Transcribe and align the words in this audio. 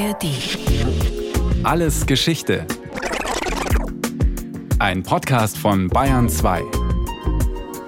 ARD. 0.00 0.24
Alles 1.62 2.06
Geschichte. 2.06 2.66
Ein 4.78 5.02
Podcast 5.02 5.58
von 5.58 5.88
Bayern 5.88 6.30
2. 6.30 6.62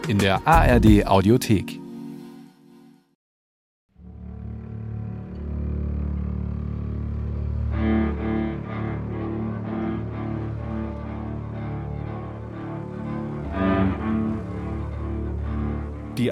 In 0.09 0.19
der 0.19 0.47
ARD 0.47 1.07
Audiothek. 1.07 1.82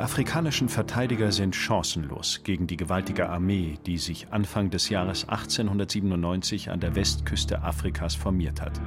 Die 0.01 0.05
afrikanischen 0.05 0.71
Verteidiger 0.71 1.31
sind 1.31 1.55
chancenlos 1.55 2.41
gegen 2.43 2.67
die 2.67 2.79
gewaltige 2.79 3.29
Armee, 3.29 3.79
die 3.85 3.99
sich 3.99 4.33
Anfang 4.33 4.71
des 4.71 4.89
Jahres 4.89 5.29
1897 5.29 6.71
an 6.71 6.81
der 6.81 6.95
Westküste 6.95 7.63
Afrikas 7.63 8.15
formiert 8.15 8.63
hat. 8.63 8.81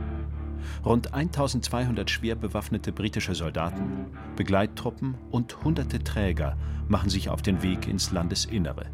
Rund 0.84 1.14
1200 1.14 2.10
schwer 2.10 2.34
bewaffnete 2.34 2.92
britische 2.92 3.36
Soldaten, 3.36 4.08
Begleittruppen 4.36 5.14
und 5.30 5.64
hunderte 5.64 6.04
Träger 6.04 6.58
machen 6.88 7.12
sich 7.12 7.30
auf 7.30 7.44
den 7.44 7.62
Weg 7.62 7.88
ins 7.88 8.10
Landesinnere. 8.10 8.88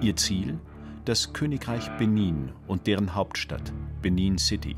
Ihr 0.00 0.16
Ziel? 0.16 0.58
Das 1.04 1.34
Königreich 1.34 1.90
Benin 1.98 2.52
und 2.66 2.86
deren 2.86 3.14
Hauptstadt, 3.14 3.70
Benin 4.00 4.38
City. 4.38 4.76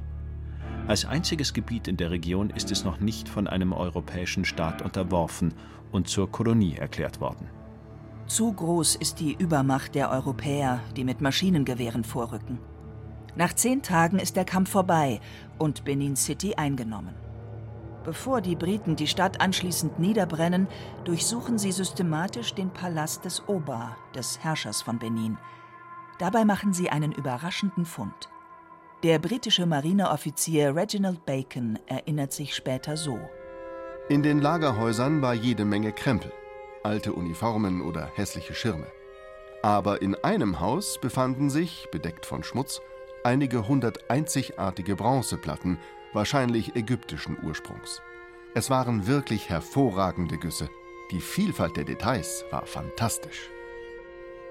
Als 0.89 1.05
einziges 1.05 1.53
Gebiet 1.53 1.87
in 1.87 1.97
der 1.97 2.13
Region 2.13 2.51
ist 2.51 2.73
es 2.73 2.85
noch 2.85 3.01
nicht 3.01 3.29
von 3.29 3.47
einem 3.47 3.73
europäischen 3.73 4.45
Staat 4.45 4.83
unterworfen 4.83 5.55
und 5.93 6.09
zur 6.09 6.31
Kolonie 6.31 6.77
erklärt 6.77 7.21
worden. 7.21 7.49
Zu 8.27 8.53
groß 8.53 8.97
ist 8.97 9.21
die 9.21 9.35
Übermacht 9.35 9.95
der 9.95 10.11
Europäer, 10.11 10.81
die 10.97 11.05
mit 11.05 11.21
Maschinengewehren 11.21 12.03
vorrücken. 12.03 12.59
Nach 13.37 13.53
zehn 13.53 13.83
Tagen 13.83 14.19
ist 14.19 14.35
der 14.35 14.45
Kampf 14.45 14.71
vorbei 14.71 15.21
und 15.59 15.85
Benin 15.85 16.17
City 16.17 16.55
eingenommen. 16.55 17.15
Bevor 18.05 18.41
die 18.41 18.57
Briten 18.57 18.97
die 18.97 19.09
Stadt 19.09 19.41
anschließend 19.41 19.99
niederbrennen, 19.99 20.69
durchsuchen 21.05 21.59
sie 21.59 21.73
systematisch 21.73 22.55
den 22.55 22.71
Palast 22.71 23.25
des 23.25 23.49
Oba, 23.49 23.97
des 24.15 24.39
Herrschers 24.43 24.81
von 24.81 24.99
Benin. 24.99 25.39
Dabei 26.19 26.45
machen 26.45 26.73
sie 26.73 26.89
einen 26.89 27.13
überraschenden 27.13 27.85
Fund. 27.85 28.31
Der 29.03 29.19
britische 29.19 29.67
Marineoffizier 29.67 30.75
Reginald 30.75 31.27
Bacon 31.27 31.79
erinnert 31.87 32.33
sich 32.33 32.55
später 32.55 32.97
so. 32.97 33.19
In 34.09 34.23
den 34.23 34.39
Lagerhäusern 34.39 35.21
war 35.21 35.35
jede 35.35 35.65
Menge 35.65 35.91
Krempel, 35.91 36.33
alte 36.85 37.13
Uniformen 37.13 37.83
oder 37.83 38.09
hässliche 38.15 38.55
Schirme. 38.55 38.87
Aber 39.63 40.01
in 40.01 40.15
einem 40.15 40.61
Haus 40.61 41.01
befanden 41.01 41.51
sich, 41.51 41.89
bedeckt 41.91 42.25
von 42.25 42.45
Schmutz, 42.45 42.81
einige 43.25 43.67
hundert 43.67 44.09
einzigartige 44.09 44.95
Bronzeplatten, 44.95 45.79
wahrscheinlich 46.13 46.77
ägyptischen 46.77 47.37
Ursprungs. 47.43 48.01
Es 48.55 48.71
waren 48.71 49.09
wirklich 49.09 49.51
hervorragende 49.51 50.39
Güsse. 50.39 50.71
Die 51.11 51.21
Vielfalt 51.21 51.77
der 51.77 51.85
Details 51.85 52.45
war 52.53 52.65
fantastisch. 52.65 53.51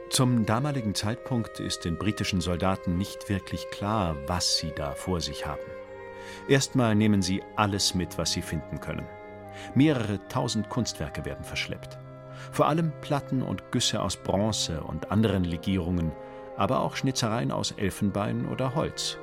Zum 0.10 0.46
damaligen 0.46 0.96
Zeitpunkt 0.96 1.62
ist 1.62 1.86
den 1.86 1.98
britischen 1.98 2.42
Soldaten 2.42 2.98
nicht 2.98 3.30
wirklich 3.30 3.70
klar, 3.72 4.18
was 4.28 4.58
sie 4.58 4.74
da 4.76 4.92
vor 4.92 5.22
sich 5.22 5.46
haben. 5.46 5.64
Erstmal 6.50 6.94
nehmen 6.94 7.22
sie 7.22 7.42
alles 7.56 7.96
mit, 7.96 8.18
was 8.18 8.34
sie 8.34 8.42
finden 8.42 8.82
können. 8.82 9.08
Mehrere 9.74 10.20
tausend 10.28 10.70
Kunstwerke 10.70 11.26
werden 11.26 11.44
verschleppt. 11.44 11.98
Vor 12.52 12.68
allem 12.68 12.92
Platten 13.02 13.42
und 13.42 13.72
Güsse 13.72 14.02
aus 14.02 14.18
Bronze 14.18 14.84
und 14.84 15.12
anderen 15.12 15.44
Legierungen, 15.44 16.12
aber 16.58 16.82
auch 16.82 16.96
Schnitzereien 16.96 17.52
aus 17.52 17.72
Elfenbein 17.72 18.48
oder 18.48 18.76
Holz. 18.76 19.18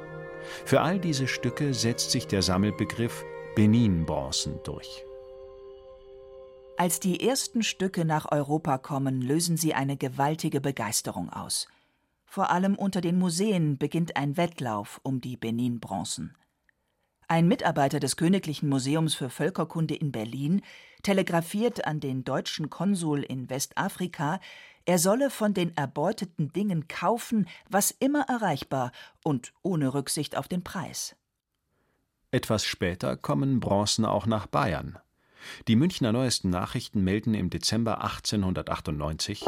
Für 0.65 0.81
all 0.81 0.99
diese 0.99 1.29
Stücke 1.29 1.73
setzt 1.73 2.11
sich 2.11 2.27
der 2.27 2.43
Sammelbegriff 2.43 3.25
Benin-Bronzen 3.55 4.61
durch. 4.65 5.05
Als 6.77 7.01
die 7.01 7.27
ersten 7.27 7.63
Stücke 7.63 8.05
nach 8.05 8.33
Europa 8.33 8.79
kommen, 8.79 9.21
lösen 9.21 9.57
sie 9.57 9.75
eine 9.75 9.97
gewaltige 9.97 10.61
Begeisterung 10.61 11.31
aus. 11.31 11.69
Vor 12.25 12.51
allem 12.51 12.77
unter 12.77 13.01
den 13.01 13.19
Museen 13.19 13.77
beginnt 13.77 14.17
ein 14.17 14.37
Wettlauf 14.37 15.01
um 15.03 15.21
die 15.21 15.37
Benin-Bronzen. 15.37 16.35
Ein 17.33 17.49
Mitarbeiter 17.49 17.99
des 17.99 18.17
Königlichen 18.17 18.69
Museums 18.69 19.15
für 19.15 19.31
Völkerkunde 19.31 19.95
in 19.95 20.13
Berlin 20.13 20.61
telegrafiert 21.03 21.87
an 21.87 21.99
den 21.99 22.25
deutschen 22.25 22.69
Konsul 22.69 23.23
in 23.23 23.49
Westafrika, 23.49 24.39
er 24.85 24.99
solle 24.99 25.31
von 25.31 25.55
den 25.55 25.75
erbeuteten 25.75 26.53
Dingen 26.53 26.89
kaufen, 26.89 27.49
was 27.71 27.91
immer 27.91 28.27
erreichbar 28.29 28.93
und 29.25 29.55
ohne 29.63 29.95
Rücksicht 29.95 30.37
auf 30.37 30.47
den 30.47 30.63
Preis. 30.63 31.17
Etwas 32.33 32.67
später 32.67 33.17
kommen 33.17 33.61
Bronzen 33.61 34.05
auch 34.05 34.27
nach 34.27 34.47
Bayern. 34.47 34.99
Die 35.69 35.77
Münchner 35.77 36.13
Neuesten 36.13 36.51
Nachrichten 36.51 37.03
melden 37.03 37.33
im 37.33 37.49
Dezember 37.49 38.05
1898 38.05 39.43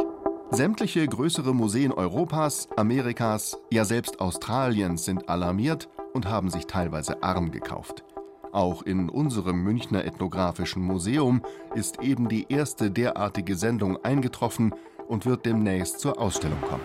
Sämtliche 0.50 1.06
größere 1.06 1.54
Museen 1.54 1.92
Europas, 1.92 2.66
Amerikas, 2.78 3.58
ja 3.70 3.84
selbst 3.84 4.20
Australiens 4.20 5.04
sind 5.04 5.28
alarmiert 5.28 5.90
und 6.14 6.26
haben 6.26 6.48
sich 6.48 6.66
teilweise 6.66 7.22
arm 7.22 7.50
gekauft. 7.50 8.04
Auch 8.52 8.82
in 8.82 9.08
unserem 9.10 9.62
Münchner 9.62 10.04
Ethnographischen 10.04 10.82
Museum 10.82 11.42
ist 11.74 12.00
eben 12.00 12.28
die 12.28 12.46
erste 12.48 12.90
derartige 12.90 13.56
Sendung 13.56 14.02
eingetroffen 14.04 14.72
und 15.08 15.26
wird 15.26 15.44
demnächst 15.44 15.98
zur 15.98 16.18
Ausstellung 16.18 16.60
kommen. 16.62 16.84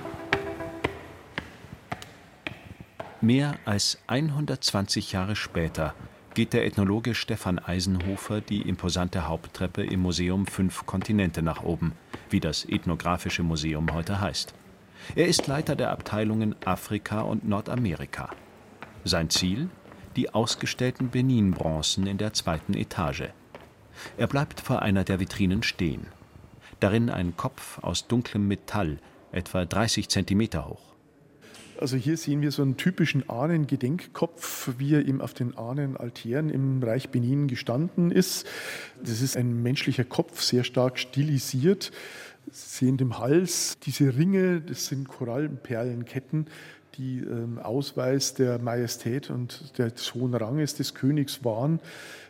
Mehr 3.22 3.56
als 3.66 4.00
120 4.08 5.12
Jahre 5.12 5.36
später 5.36 5.94
geht 6.34 6.54
der 6.54 6.66
Ethnologe 6.66 7.14
Stefan 7.14 7.60
Eisenhofer 7.60 8.42
die 8.42 8.62
imposante 8.62 9.28
Haupttreppe 9.28 9.84
im 9.84 10.00
Museum 10.00 10.48
Fünf 10.48 10.86
Kontinente 10.86 11.42
nach 11.44 11.64
oben, 11.64 11.94
wie 12.30 12.40
das 12.40 12.66
Ethnographische 12.66 13.44
Museum 13.44 13.94
heute 13.94 14.22
heißt. 14.22 14.54
Er 15.16 15.28
ist 15.28 15.48
Leiter 15.48 15.76
der 15.76 15.92
Abteilungen 15.92 16.56
Afrika 16.66 17.22
und 17.22 17.48
Nordamerika. 17.48 18.30
Sein 19.06 19.30
Ziel? 19.30 19.70
Die 20.16 20.34
ausgestellten 20.34 21.10
Benin-Bronzen 21.10 22.08
in 22.08 22.18
der 22.18 22.34
zweiten 22.34 22.74
Etage. 22.74 23.30
Er 24.18 24.28
bleibt 24.28 24.60
vor 24.60 24.82
einer 24.82 25.04
der 25.04 25.20
Vitrinen 25.20 25.64
stehen. 25.64 26.08
Darin 26.80 27.10
ein 27.10 27.36
Kopf 27.38 27.80
aus 27.82 28.08
dunklem 28.08 28.48
Metall, 28.48 29.00
etwa 29.32 29.66
30 29.66 30.10
Zentimeter 30.10 30.68
hoch. 30.68 30.90
Also 31.80 31.96
hier 31.96 32.18
sehen 32.18 32.42
wir 32.42 32.52
so 32.52 32.62
einen 32.62 32.76
typischen 32.76 33.30
Ahnen-Gedenkkopf, 33.30 34.72
wie 34.78 34.96
er 34.96 35.08
eben 35.08 35.22
auf 35.22 35.34
den 35.34 35.58
Ahnen-Altären 35.58 36.50
im 36.50 36.84
Reich 36.84 37.10
Benin 37.10 37.48
gestanden 37.48 38.12
ist. 38.12 38.46
Das 39.02 39.22
ist 39.22 39.38
ein 39.38 39.64
menschlicher 39.64 40.04
Kopf, 40.04 40.42
sehr 40.42 40.66
stark 40.66 41.00
stilisiert. 41.00 41.94
Sie 42.52 42.86
sehen 42.86 42.98
dem 42.98 43.18
Hals 43.18 43.78
diese 43.80 44.18
Ringe, 44.18 44.60
das 44.60 44.88
sind 44.88 45.08
Korallenperlenketten, 45.08 46.48
die 46.98 47.20
ähm, 47.20 47.60
Ausweis 47.60 48.34
der 48.34 48.60
Majestät 48.60 49.30
und 49.30 49.78
des 49.78 50.14
hohen 50.14 50.34
Ranges 50.34 50.76
des 50.76 50.94
Königs 50.94 51.44
waren. 51.44 51.80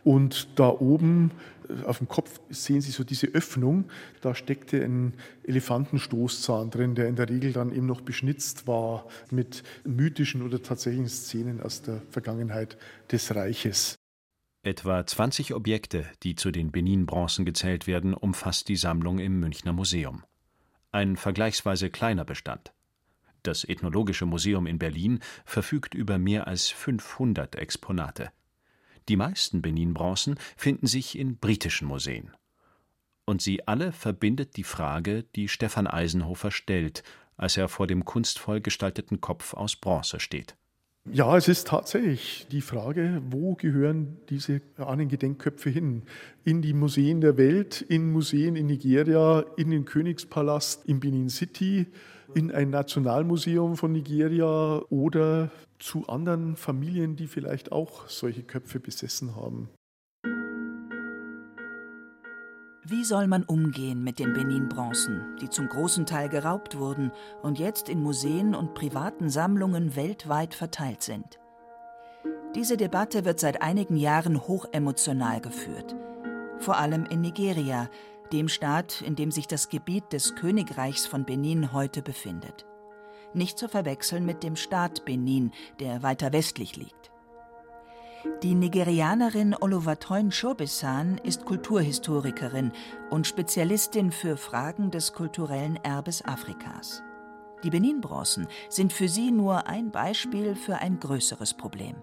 Und 0.04 0.48
da 0.56 0.70
oben 0.70 1.32
äh, 1.68 1.86
auf 1.86 2.00
dem 2.00 2.08
Kopf 2.08 2.40
sehen 2.50 2.82
Sie 2.82 2.92
so 2.92 3.04
diese 3.04 3.28
Öffnung. 3.28 3.86
Da 4.22 4.36
steckte 4.36 4.84
ein 4.84 5.14
Elefantenstoßzahn 5.44 6.70
drin, 6.70 6.96
der 6.96 7.08
in 7.08 7.16
der 7.16 7.30
Regel 7.30 7.54
dann 7.54 7.74
eben 7.74 7.86
noch 7.86 8.02
beschnitzt 8.02 8.68
war 8.68 9.08
mit 9.32 9.64
mythischen 9.84 10.42
oder 10.42 10.62
tatsächlichen 10.62 11.10
Szenen 11.10 11.62
aus 11.62 11.82
der 11.82 12.02
Vergangenheit 12.10 12.78
des 13.12 13.36
Reiches. 13.36 13.96
Etwa 14.62 15.06
20 15.06 15.54
Objekte, 15.54 16.06
die 16.24 16.36
zu 16.36 16.52
den 16.52 16.72
Benin-Bronzen 16.72 17.46
gezählt 17.46 17.88
werden, 17.88 18.14
umfasst 18.14 18.68
die 18.68 18.76
Sammlung 18.76 19.20
im 19.20 19.40
Münchner 19.40 19.72
Museum. 19.72 20.24
Ein 20.92 21.16
vergleichsweise 21.16 21.90
kleiner 21.90 22.26
Bestand. 22.26 22.74
Das 23.44 23.64
Ethnologische 23.64 24.26
Museum 24.26 24.68
in 24.68 24.80
Berlin 24.80 25.20
verfügt 25.46 25.94
über 25.94 26.18
mehr 26.18 26.48
als 26.48 26.70
500 26.70 27.56
Exponate. 27.56 28.32
Die 29.08 29.16
meisten 29.16 29.62
Benin-Bronzen 29.62 30.36
finden 30.56 30.88
sich 30.88 31.18
in 31.18 31.38
britischen 31.38 31.88
Museen. 31.88 32.32
Und 33.26 33.42
sie 33.42 33.68
alle 33.68 33.92
verbindet 33.92 34.58
die 34.58 34.64
Frage, 34.64 35.24
die 35.36 35.48
Stefan 35.48 35.88
Eisenhofer 35.88 36.52
stellt, 36.52 37.04
als 37.38 37.58
er 37.58 37.70
vor 37.70 37.88
dem 37.88 38.06
kunstvoll 38.06 38.60
gestalteten 38.60 39.22
Kopf 39.22 39.54
aus 39.54 39.76
Bronze 39.76 40.20
steht. 40.20 40.56
Ja, 41.12 41.36
es 41.38 41.48
ist 41.48 41.68
tatsächlich 41.68 42.46
die 42.52 42.62
Frage, 42.62 43.22
wo 43.30 43.56
gehören 43.56 44.18
diese 44.30 44.62
Ahnengedenkköpfe 44.78 45.70
hin? 45.70 46.04
In 46.44 46.62
die 46.62 46.74
Museen 46.74 47.22
der 47.22 47.38
Welt, 47.38 47.82
in 47.82 48.12
Museen 48.12 48.56
in 48.56 48.68
Nigeria, 48.68 49.44
in 49.58 49.72
den 49.72 49.86
Königspalast 49.86 50.86
in 50.86 51.00
Benin 51.00 51.30
City, 51.30 51.88
in 52.36 52.52
ein 52.52 52.70
Nationalmuseum 52.70 53.76
von 53.76 53.92
Nigeria 53.92 54.82
oder 54.90 55.52
zu 55.80 56.08
anderen 56.08 56.56
Familien, 56.56 57.16
die 57.16 57.28
vielleicht 57.28 57.72
auch 57.72 58.08
solche 58.08 58.44
Köpfe 58.44 58.80
besessen 58.80 59.36
haben. 59.36 59.70
Wie 62.86 63.04
soll 63.04 63.28
man 63.28 63.44
umgehen 63.44 64.04
mit 64.04 64.18
den 64.18 64.34
Benin-Bronzen, 64.34 65.36
die 65.42 65.50
zum 65.50 65.70
großen 65.70 66.08
Teil 66.08 66.28
geraubt 66.28 66.80
wurden 66.80 67.12
und 67.44 67.60
jetzt 67.60 67.88
in 67.88 68.02
Museen 68.02 68.56
und 68.56 68.74
privaten 68.74 69.30
Sammlungen 69.30 69.96
weltweit 69.96 70.56
verteilt 70.56 71.04
sind? 71.04 71.40
Diese 72.56 72.78
Debatte 72.78 73.26
wird 73.26 73.40
seit 73.40 73.62
einigen 73.62 73.96
Jahren 73.96 74.48
hochemotional 74.48 75.40
geführt. 75.40 75.96
Vor 76.58 76.78
allem 76.78 77.06
in 77.06 77.22
Nigeria, 77.22 77.90
dem 78.32 78.48
Staat, 78.48 79.02
in 79.02 79.16
dem 79.16 79.32
sich 79.32 79.48
das 79.48 79.70
Gebiet 79.70 80.12
des 80.14 80.36
Königreichs 80.36 81.06
von 81.06 81.26
Benin 81.26 81.74
heute 81.74 82.02
befindet. 82.02 82.66
Nicht 83.34 83.58
zu 83.58 83.68
verwechseln 83.68 84.26
mit 84.26 84.44
dem 84.44 84.56
Staat 84.56 85.06
Benin, 85.06 85.52
der 85.80 86.04
weiter 86.04 86.34
westlich 86.34 86.76
liegt. 86.76 87.12
Die 88.44 88.54
Nigerianerin 88.54 89.56
Oluwatoyin 89.60 90.32
Shobesan 90.32 91.20
ist 91.24 91.46
Kulturhistorikerin 91.46 92.74
und 93.10 93.28
Spezialistin 93.28 94.12
für 94.12 94.36
Fragen 94.36 94.92
des 94.92 95.14
kulturellen 95.14 95.78
Erbes 95.78 96.26
Afrikas. 96.26 97.02
Die 97.64 97.70
Benin-Bronzen 97.70 98.48
sind 98.70 98.94
für 98.94 99.08
sie 99.08 99.32
nur 99.32 99.68
ein 99.68 99.92
Beispiel 99.92 100.56
für 100.56 100.78
ein 100.78 101.00
größeres 101.00 101.54
Problem. 101.54 101.96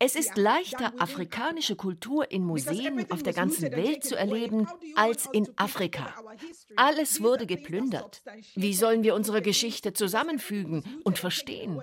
Es 0.00 0.16
ist 0.16 0.36
leichter, 0.36 0.92
afrikanische 0.98 1.76
Kultur 1.76 2.28
in 2.30 2.44
Museen 2.44 3.08
auf 3.12 3.22
der 3.22 3.32
ganzen 3.32 3.70
Welt 3.70 4.02
zu 4.02 4.16
erleben, 4.16 4.66
als 4.96 5.28
in 5.32 5.48
Afrika. 5.54 6.12
Alles 6.74 7.22
wurde 7.22 7.46
geplündert. 7.46 8.24
Wie 8.56 8.74
sollen 8.74 9.04
wir 9.04 9.14
unsere 9.14 9.42
Geschichte 9.42 9.92
zusammenfügen 9.92 10.82
und 11.04 11.18
verstehen? 11.20 11.80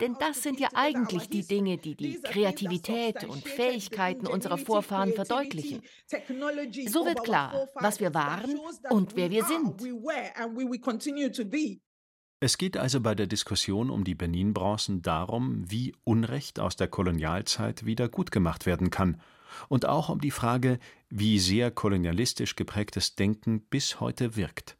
Denn 0.00 0.16
das 0.18 0.42
sind 0.42 0.58
ja 0.60 0.68
eigentlich 0.74 1.28
die 1.28 1.46
Dinge, 1.46 1.76
die 1.76 1.96
die 1.96 2.20
Kreativität 2.20 3.24
und 3.24 3.46
Fähigkeiten 3.46 4.26
unserer 4.26 4.56
Vorfahren 4.56 5.12
verdeutlichen. 5.12 5.82
So 6.86 7.04
wird 7.04 7.24
klar, 7.24 7.68
was 7.74 8.00
wir 8.00 8.14
waren 8.14 8.58
und 8.90 9.16
wer 9.16 9.30
wir 9.30 9.44
sind. 9.44 9.82
Es 12.40 12.56
geht 12.56 12.76
also 12.76 13.00
bei 13.00 13.16
der 13.16 13.26
Diskussion 13.26 13.90
um 13.90 14.04
die 14.04 14.14
Benin-Bronzen 14.14 15.02
darum, 15.02 15.68
wie 15.68 15.92
Unrecht 16.04 16.60
aus 16.60 16.76
der 16.76 16.86
Kolonialzeit 16.86 17.84
wieder 17.84 18.08
gutgemacht 18.08 18.64
werden 18.64 18.90
kann, 18.90 19.20
und 19.68 19.86
auch 19.86 20.08
um 20.08 20.20
die 20.20 20.30
Frage, 20.30 20.78
wie 21.08 21.40
sehr 21.40 21.72
kolonialistisch 21.72 22.54
geprägtes 22.54 23.16
Denken 23.16 23.62
bis 23.62 23.98
heute 23.98 24.36
wirkt. 24.36 24.76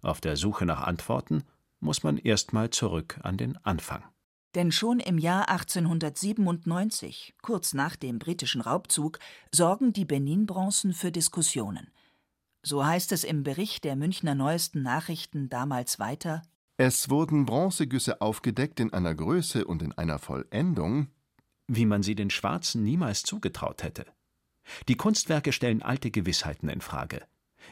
Auf 0.00 0.22
der 0.22 0.36
Suche 0.36 0.64
nach 0.64 0.80
Antworten 0.80 1.42
muss 1.80 2.02
man 2.02 2.16
erstmal 2.16 2.70
zurück 2.70 3.18
an 3.22 3.36
den 3.36 3.58
Anfang. 3.58 4.02
Denn 4.54 4.72
schon 4.72 5.00
im 5.00 5.18
Jahr 5.18 5.50
1897, 5.50 7.34
kurz 7.42 7.74
nach 7.74 7.94
dem 7.94 8.18
britischen 8.18 8.62
Raubzug, 8.62 9.18
sorgen 9.52 9.92
die 9.92 10.06
Benin-Bronzen 10.06 10.94
für 10.94 11.12
Diskussionen. 11.12 11.90
So 12.62 12.86
heißt 12.86 13.12
es 13.12 13.24
im 13.24 13.42
Bericht 13.42 13.84
der 13.84 13.96
Münchner 13.96 14.34
Neuesten 14.34 14.82
Nachrichten 14.82 15.50
damals 15.50 15.98
weiter 15.98 16.42
es 16.82 17.10
wurden 17.10 17.44
Bronzegüsse 17.44 18.22
aufgedeckt 18.22 18.80
in 18.80 18.94
einer 18.94 19.14
Größe 19.14 19.66
und 19.66 19.82
in 19.82 19.92
einer 19.92 20.18
Vollendung, 20.18 21.08
wie 21.68 21.84
man 21.84 22.02
sie 22.02 22.14
den 22.14 22.30
Schwarzen 22.30 22.82
niemals 22.84 23.22
zugetraut 23.22 23.82
hätte. 23.82 24.06
Die 24.88 24.94
Kunstwerke 24.94 25.52
stellen 25.52 25.82
alte 25.82 26.10
Gewissheiten 26.10 26.70
in 26.70 26.80
Frage. 26.80 27.20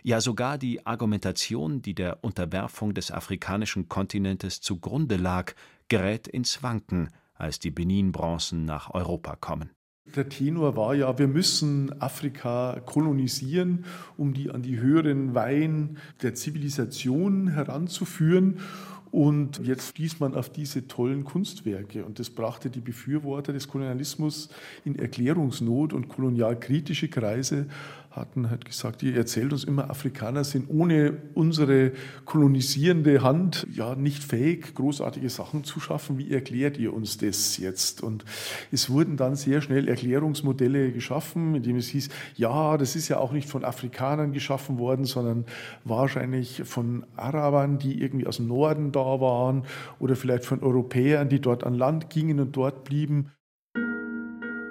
Ja, 0.02 0.20
sogar 0.20 0.58
die 0.58 0.84
Argumentation, 0.84 1.80
die 1.80 1.94
der 1.94 2.22
Unterwerfung 2.22 2.92
des 2.92 3.10
afrikanischen 3.10 3.88
Kontinentes 3.88 4.60
zugrunde 4.60 5.16
lag, 5.16 5.54
gerät 5.88 6.28
ins 6.28 6.62
Wanken, 6.62 7.08
als 7.32 7.58
die 7.58 7.70
Benin-Bronzen 7.70 8.66
nach 8.66 8.92
Europa 8.92 9.36
kommen. 9.36 9.70
Der 10.16 10.28
Tenor 10.28 10.74
war 10.74 10.94
ja, 10.94 11.18
wir 11.18 11.28
müssen 11.28 12.00
Afrika 12.00 12.80
kolonisieren, 12.86 13.84
um 14.16 14.32
die 14.32 14.50
an 14.50 14.62
die 14.62 14.78
höheren 14.78 15.34
Weihen 15.34 15.98
der 16.22 16.34
Zivilisation 16.34 17.48
heranzuführen. 17.48 18.60
Und 19.10 19.64
jetzt 19.64 19.88
stieß 19.88 20.20
man 20.20 20.34
auf 20.34 20.50
diese 20.50 20.86
tollen 20.86 21.24
Kunstwerke. 21.24 22.04
Und 22.04 22.18
das 22.18 22.30
brachte 22.30 22.70
die 22.70 22.80
Befürworter 22.80 23.52
des 23.52 23.68
Kolonialismus 23.68 24.48
in 24.84 24.98
Erklärungsnot 24.98 25.92
und 25.92 26.08
kolonialkritische 26.08 27.08
Kreise 27.08 27.66
hatten 28.10 28.50
halt 28.50 28.64
gesagt, 28.64 29.02
ihr 29.02 29.16
erzählt 29.16 29.52
uns 29.52 29.64
immer, 29.64 29.90
Afrikaner 29.90 30.44
sind 30.44 30.68
ohne 30.70 31.18
unsere 31.34 31.92
kolonisierende 32.24 33.22
Hand 33.22 33.66
ja 33.72 33.94
nicht 33.94 34.24
fähig, 34.24 34.74
großartige 34.74 35.28
Sachen 35.28 35.64
zu 35.64 35.80
schaffen. 35.80 36.18
Wie 36.18 36.32
erklärt 36.32 36.78
ihr 36.78 36.92
uns 36.94 37.18
das 37.18 37.58
jetzt? 37.58 38.02
Und 38.02 38.24
es 38.72 38.90
wurden 38.90 39.16
dann 39.16 39.36
sehr 39.36 39.60
schnell 39.60 39.88
Erklärungsmodelle 39.88 40.92
geschaffen, 40.92 41.54
indem 41.54 41.76
es 41.76 41.88
hieß, 41.88 42.08
ja, 42.36 42.76
das 42.76 42.96
ist 42.96 43.08
ja 43.08 43.18
auch 43.18 43.32
nicht 43.32 43.48
von 43.48 43.64
Afrikanern 43.64 44.32
geschaffen 44.32 44.78
worden, 44.78 45.04
sondern 45.04 45.44
wahrscheinlich 45.84 46.62
von 46.64 47.04
Arabern, 47.16 47.78
die 47.78 48.00
irgendwie 48.00 48.26
aus 48.26 48.36
dem 48.36 48.48
Norden 48.48 48.92
da 48.92 49.20
waren 49.20 49.64
oder 49.98 50.16
vielleicht 50.16 50.44
von 50.44 50.62
Europäern, 50.62 51.28
die 51.28 51.40
dort 51.40 51.64
an 51.64 51.74
Land 51.74 52.10
gingen 52.10 52.40
und 52.40 52.56
dort 52.56 52.84
blieben. 52.84 53.30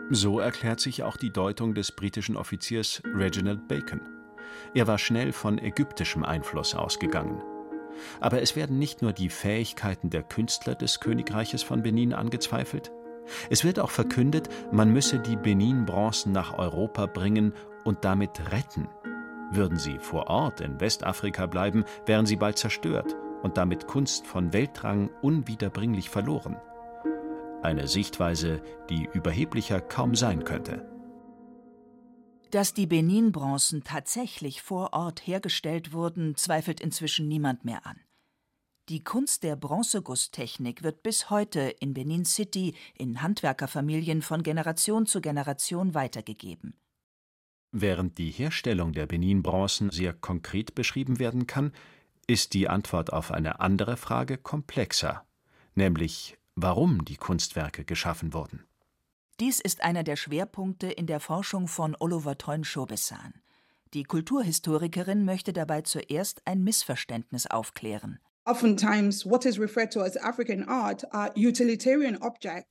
So 0.09 0.39
erklärt 0.39 0.79
sich 0.79 1.03
auch 1.03 1.17
die 1.17 1.31
Deutung 1.31 1.73
des 1.73 1.91
britischen 1.91 2.37
Offiziers 2.37 3.01
Reginald 3.05 3.67
Bacon. 3.67 4.01
Er 4.73 4.87
war 4.87 4.97
schnell 4.97 5.33
von 5.33 5.57
ägyptischem 5.57 6.23
Einfluss 6.23 6.75
ausgegangen. 6.75 7.41
Aber 8.21 8.41
es 8.41 8.55
werden 8.55 8.79
nicht 8.79 9.01
nur 9.01 9.11
die 9.11 9.29
Fähigkeiten 9.29 10.09
der 10.09 10.23
Künstler 10.23 10.75
des 10.75 10.99
Königreiches 10.99 11.63
von 11.63 11.81
Benin 11.83 12.13
angezweifelt, 12.13 12.91
es 13.49 13.63
wird 13.63 13.79
auch 13.79 13.91
verkündet, 13.91 14.49
man 14.71 14.91
müsse 14.91 15.19
die 15.19 15.35
Benin-Bronzen 15.35 16.31
nach 16.31 16.57
Europa 16.57 17.07
bringen 17.07 17.53
und 17.83 18.05
damit 18.05 18.51
retten. 18.51 18.87
Würden 19.51 19.77
sie 19.77 19.97
vor 19.99 20.27
Ort 20.27 20.61
in 20.61 20.79
Westafrika 20.79 21.45
bleiben, 21.45 21.83
wären 22.05 22.25
sie 22.25 22.35
bald 22.35 22.57
zerstört 22.57 23.15
und 23.43 23.57
damit 23.57 23.87
Kunst 23.87 24.25
von 24.25 24.53
Weltrang 24.53 25.09
unwiederbringlich 25.21 26.09
verloren 26.09 26.57
eine 27.67 27.87
Sichtweise, 27.87 28.61
die 28.89 29.07
überheblicher 29.13 29.81
kaum 29.81 30.15
sein 30.15 30.43
könnte. 30.43 30.89
Dass 32.49 32.73
die 32.73 32.87
Benin-Bronzen 32.87 33.83
tatsächlich 33.83 34.61
vor 34.61 34.93
Ort 34.93 35.27
hergestellt 35.27 35.91
wurden, 35.91 36.35
zweifelt 36.37 36.79
inzwischen 36.79 37.27
niemand 37.27 37.65
mehr 37.65 37.85
an. 37.85 37.99
Die 38.89 39.03
Kunst 39.03 39.43
der 39.43 39.57
Bronzegusstechnik 39.57 40.81
wird 40.81 41.03
bis 41.03 41.29
heute 41.29 41.59
in 41.59 41.93
Benin 41.93 42.23
City 42.23 42.73
in 42.95 43.21
Handwerkerfamilien 43.21 44.21
von 44.21 44.43
Generation 44.43 45.05
zu 45.05 45.19
Generation 45.19 45.93
weitergegeben. 45.93 46.73
Während 47.73 48.17
die 48.17 48.31
Herstellung 48.31 48.93
der 48.93 49.07
Benin-Bronzen 49.07 49.89
sehr 49.89 50.13
konkret 50.13 50.73
beschrieben 50.73 51.19
werden 51.19 51.47
kann, 51.47 51.73
ist 52.27 52.53
die 52.53 52.69
Antwort 52.69 53.11
auf 53.11 53.31
eine 53.31 53.59
andere 53.59 53.97
Frage 53.97 54.37
komplexer, 54.37 55.25
nämlich 55.75 56.37
warum 56.57 57.05
die 57.05 57.17
Kunstwerke 57.17 57.85
geschaffen 57.85 58.33
wurden. 58.33 58.65
Dies 59.39 59.59
ist 59.59 59.83
einer 59.83 60.03
der 60.03 60.15
Schwerpunkte 60.15 60.87
in 60.87 61.05
der 61.05 61.19
Forschung 61.19 61.67
von 61.67 61.95
Oluwatoyin 61.97 62.63
Shobesan. 62.63 63.35
Die 63.93 64.03
Kulturhistorikerin 64.03 65.23
möchte 65.23 65.53
dabei 65.53 65.83
zuerst 65.83 66.41
ein 66.45 66.63
Missverständnis 66.63 67.45
aufklären. 67.45 68.19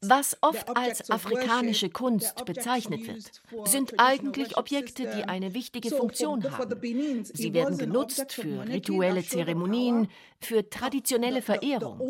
Was 0.00 0.37
oft 0.40 0.76
als 0.76 1.11
afrikanische 1.11 1.90
Kunst 1.90 2.45
bezeichnet 2.47 3.06
wird, 3.06 3.42
sind 3.68 3.95
eigentlich 3.99 4.56
Objekte, 4.56 5.02
die 5.02 5.25
eine 5.25 5.52
wichtige 5.52 5.90
Funktion 5.90 6.42
haben. 6.50 6.80
Sie 7.25 7.52
werden 7.52 7.76
genutzt 7.76 8.33
für 8.33 8.66
rituelle 8.66 9.23
Zeremonien, 9.23 10.09
für 10.40 10.68
traditionelle 10.68 11.42
Verehrung. 11.42 12.00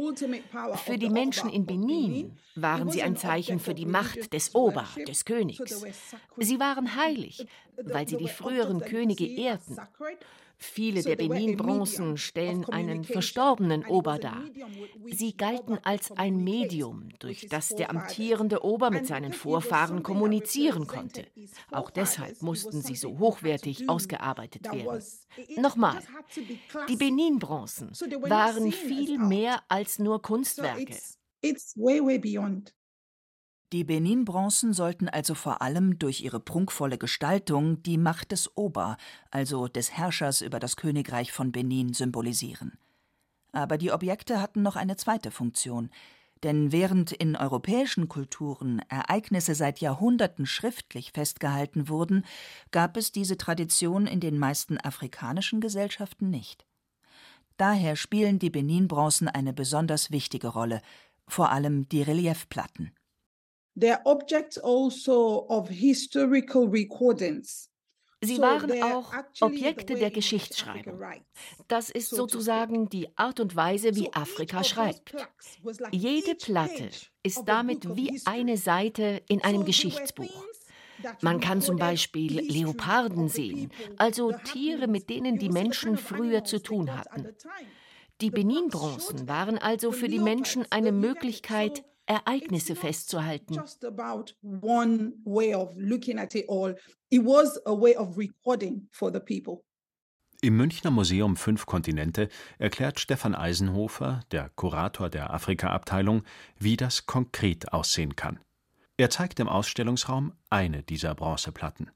Für 0.85 0.99
die 0.99 1.11
Menschen 1.11 1.51
in 1.51 1.67
Benin 1.67 2.39
waren 2.55 2.91
sie 2.91 3.03
ein 3.03 3.17
Zeichen 3.17 3.59
für 3.59 3.75
die 3.75 3.87
Macht 3.87 4.33
des 4.33 4.55
Oba, 4.55 4.87
des 5.09 5.25
Königs. 5.25 5.85
Sie 6.37 6.61
waren 6.61 6.95
heilig, 6.95 7.47
weil 7.83 8.09
sie 8.09 8.17
die 8.17 8.29
früheren 8.29 8.81
Könige 8.81 9.27
ehrten. 9.27 9.77
Viele 10.59 11.03
der 11.03 11.17
Benin-Bronzen 11.17 12.17
stellen 12.17 12.65
einen 12.65 13.05
verstorbenen 13.05 13.85
Ober 13.85 14.19
dar. 14.19 14.43
Sie 15.07 15.37
galten 15.37 15.79
als 15.83 16.13
ein 16.13 16.43
Medium, 16.43 17.11
durch 17.19 17.47
das 17.49 17.69
der 17.69 17.91
amtierende 17.91 18.65
Ober 18.65 18.91
mit 18.91 19.07
seinen 19.07 19.33
Vorfahren 19.33 20.03
kommunizieren 20.03 20.87
konnte. 20.87 21.27
Auch 21.71 21.91
deshalb 21.91 22.41
mussten 22.43 22.81
sie 22.81 22.97
so 22.97 23.19
hochwertig 23.19 23.89
ausgearbeitet 23.89 24.73
werden. 24.73 25.03
Nochmal, 25.57 26.03
die 26.89 26.97
Benin-Bronzen 26.97 27.91
waren 28.23 28.73
viel 28.73 29.19
mehr 29.19 29.63
als 29.69 29.99
nur 29.99 30.23
Kunstwerke. 30.23 30.97
Die 33.73 33.83
Benin-Bronzen 33.83 34.73
sollten 34.73 35.09
also 35.09 35.35
vor 35.35 35.61
allem 35.61 35.99
durch 35.99 36.21
ihre 36.21 36.39
prunkvolle 36.39 36.99
Gestaltung 36.99 37.83
die 37.83 37.99
Macht 37.99 38.31
des 38.31 38.57
Ober, 38.57 38.97
also 39.33 39.67
des 39.67 39.91
Herrschers 39.91 40.41
über 40.41 40.61
das 40.61 40.77
Königreich 40.77 41.33
von 41.33 41.51
Benin, 41.51 41.93
symbolisieren. 41.93 42.79
Aber 43.51 43.77
die 43.77 43.91
Objekte 43.91 44.41
hatten 44.41 44.63
noch 44.63 44.77
eine 44.77 44.97
zweite 44.97 45.33
Funktion. 45.33 45.91
Denn 46.43 46.71
während 46.71 47.13
in 47.13 47.35
europäischen 47.35 48.09
Kulturen 48.09 48.81
Ereignisse 48.89 49.55
seit 49.55 49.81
Jahrhunderten 49.81 50.47
schriftlich 50.47 51.13
festgehalten 51.13 51.89
wurden, 51.89 52.25
gab 52.71 52.97
es 52.97 53.11
diese 53.11 53.39
Tradition 53.39 54.07
in 54.07 54.21
den 54.21 54.39
meisten 54.39 54.79
afrikanischen 54.79 55.61
Gesellschaften 55.61 56.31
nicht. 56.31 56.67
Daher 57.57 57.97
spielen 57.97 58.39
die 58.39 58.51
Benin-Bronzen 58.51 59.29
eine 59.29 59.55
besonders 59.55 60.11
wichtige 60.11 60.49
Rolle, 60.49 60.83
vor 61.27 61.51
allem 61.51 61.89
die 61.89 62.03
Reliefplatten. 62.03 62.93
They're 63.79 64.01
objects 64.05 64.59
also 64.59 65.47
of 65.49 65.69
historical 65.69 66.67
recordings. 66.67 67.71
Sie 68.23 68.39
waren 68.39 68.83
auch 68.83 69.13
Objekte 69.41 69.95
der 69.95 70.11
Geschichtsschreibung. 70.11 70.99
Das 71.69 71.91
ist 71.91 72.09
sozusagen 72.09 72.89
die 72.89 73.09
Art 73.17 73.41
und 73.41 73.55
Weise, 73.55 73.95
wie 73.95 74.13
Afrika 74.15 74.65
schreibt. 74.65 75.15
Jede 75.93 76.35
Platte 76.35 76.89
ist 77.23 77.45
damit 77.45 77.95
wie 77.95 78.21
eine 78.25 78.57
Seite 78.57 79.23
in 79.29 79.45
einem 79.45 79.65
Geschichtsbuch. 79.65 80.45
Man 81.21 81.41
kann 81.41 81.61
zum 81.61 81.77
Beispiel 81.77 82.41
Leoparden 82.41 83.29
sehen, 83.29 83.71
also 83.99 84.33
Tiere, 84.33 84.89
mit 84.89 85.11
denen 85.11 85.39
die 85.39 85.51
Menschen 85.51 85.99
früher 85.99 86.43
zu 86.45 86.63
tun 86.63 86.97
hatten. 86.97 87.29
Die 88.23 88.31
Benin-Bronzen 88.31 89.29
waren 89.29 89.59
also 89.59 89.93
für 89.93 90.09
die 90.09 90.19
Menschen 90.19 90.65
eine 90.71 90.91
Möglichkeit, 90.91 91.85
Ereignisse 92.07 92.77
festzuhalten. 92.77 93.55
Im 100.43 100.57
Münchner 100.57 100.91
Museum 100.91 101.37
Fünf 101.37 101.67
Kontinente 101.67 102.29
erklärt 102.59 103.01
Stefan 103.01 103.35
Eisenhofer, 103.35 104.21
der 104.31 104.51
Kurator 104.51 105.09
der 105.09 105.33
Afrika-Abteilung, 105.33 106.23
wie 106.59 106.77
das 106.77 107.07
konkret 107.07 107.73
aussehen 107.73 108.17
kann. 108.17 108.39
Er 108.99 109.11
zeigt 109.11 109.41
im 109.41 109.49
Ausstellungsraum 109.49 110.33
eine 110.51 110.83
dieser 110.83 111.15
Bronzeplatten. 111.15 111.91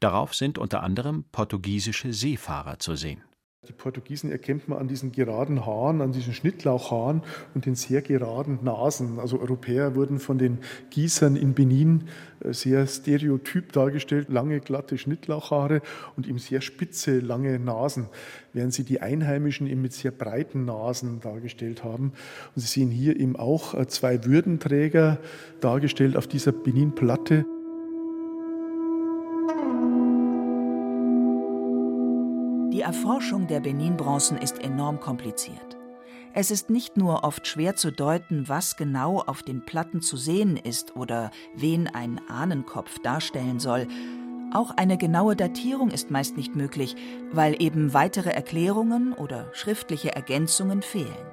Darauf 0.00 0.34
sind 0.34 0.58
unter 0.58 0.82
anderem 0.82 1.24
portugiesische 1.32 2.12
Seefahrer 2.12 2.78
zu 2.78 2.96
sehen. 2.96 3.22
Die 3.68 3.72
Portugiesen 3.72 4.30
erkennt 4.30 4.68
man 4.68 4.78
an 4.78 4.86
diesen 4.86 5.10
geraden 5.10 5.66
Haaren, 5.66 6.00
an 6.00 6.12
diesen 6.12 6.32
Schnittlauchhaaren 6.32 7.22
und 7.54 7.66
den 7.66 7.74
sehr 7.74 8.00
geraden 8.00 8.60
Nasen. 8.62 9.18
Also 9.18 9.40
Europäer 9.40 9.96
wurden 9.96 10.20
von 10.20 10.38
den 10.38 10.58
Gießern 10.90 11.34
in 11.34 11.54
Benin 11.54 12.04
äh, 12.40 12.52
sehr 12.52 12.86
stereotyp 12.86 13.72
dargestellt, 13.72 14.28
lange 14.28 14.60
glatte 14.60 14.98
Schnittlauchhaare 14.98 15.82
und 16.16 16.28
eben 16.28 16.38
sehr 16.38 16.60
spitze, 16.60 17.18
lange 17.18 17.58
Nasen, 17.58 18.06
während 18.52 18.72
sie 18.72 18.84
die 18.84 19.00
Einheimischen 19.00 19.66
eben 19.66 19.82
mit 19.82 19.92
sehr 19.92 20.12
breiten 20.12 20.64
Nasen 20.64 21.20
dargestellt 21.20 21.82
haben. 21.82 22.12
Und 22.54 22.60
Sie 22.62 22.68
sehen 22.68 22.90
hier 22.90 23.18
eben 23.18 23.36
auch 23.36 23.74
äh, 23.74 23.88
zwei 23.88 24.24
Würdenträger 24.24 25.18
dargestellt 25.60 26.16
auf 26.16 26.28
dieser 26.28 26.52
Benin-Platte. 26.52 27.46
Erforschung 32.86 33.48
der 33.48 33.58
Benin-Bronzen 33.58 34.38
ist 34.38 34.62
enorm 34.62 35.00
kompliziert. 35.00 35.76
Es 36.34 36.52
ist 36.52 36.70
nicht 36.70 36.96
nur 36.96 37.24
oft 37.24 37.44
schwer 37.48 37.74
zu 37.74 37.90
deuten, 37.90 38.48
was 38.48 38.76
genau 38.76 39.18
auf 39.22 39.42
den 39.42 39.66
Platten 39.66 40.02
zu 40.02 40.16
sehen 40.16 40.56
ist 40.56 40.94
oder 40.94 41.32
wen 41.56 41.88
ein 41.88 42.20
Ahnenkopf 42.28 43.00
darstellen 43.00 43.58
soll. 43.58 43.88
Auch 44.54 44.70
eine 44.70 44.98
genaue 44.98 45.34
Datierung 45.34 45.90
ist 45.90 46.12
meist 46.12 46.36
nicht 46.36 46.54
möglich, 46.54 46.94
weil 47.32 47.60
eben 47.60 47.92
weitere 47.92 48.30
Erklärungen 48.30 49.14
oder 49.14 49.50
schriftliche 49.52 50.14
Ergänzungen 50.14 50.80
fehlen. 50.80 51.26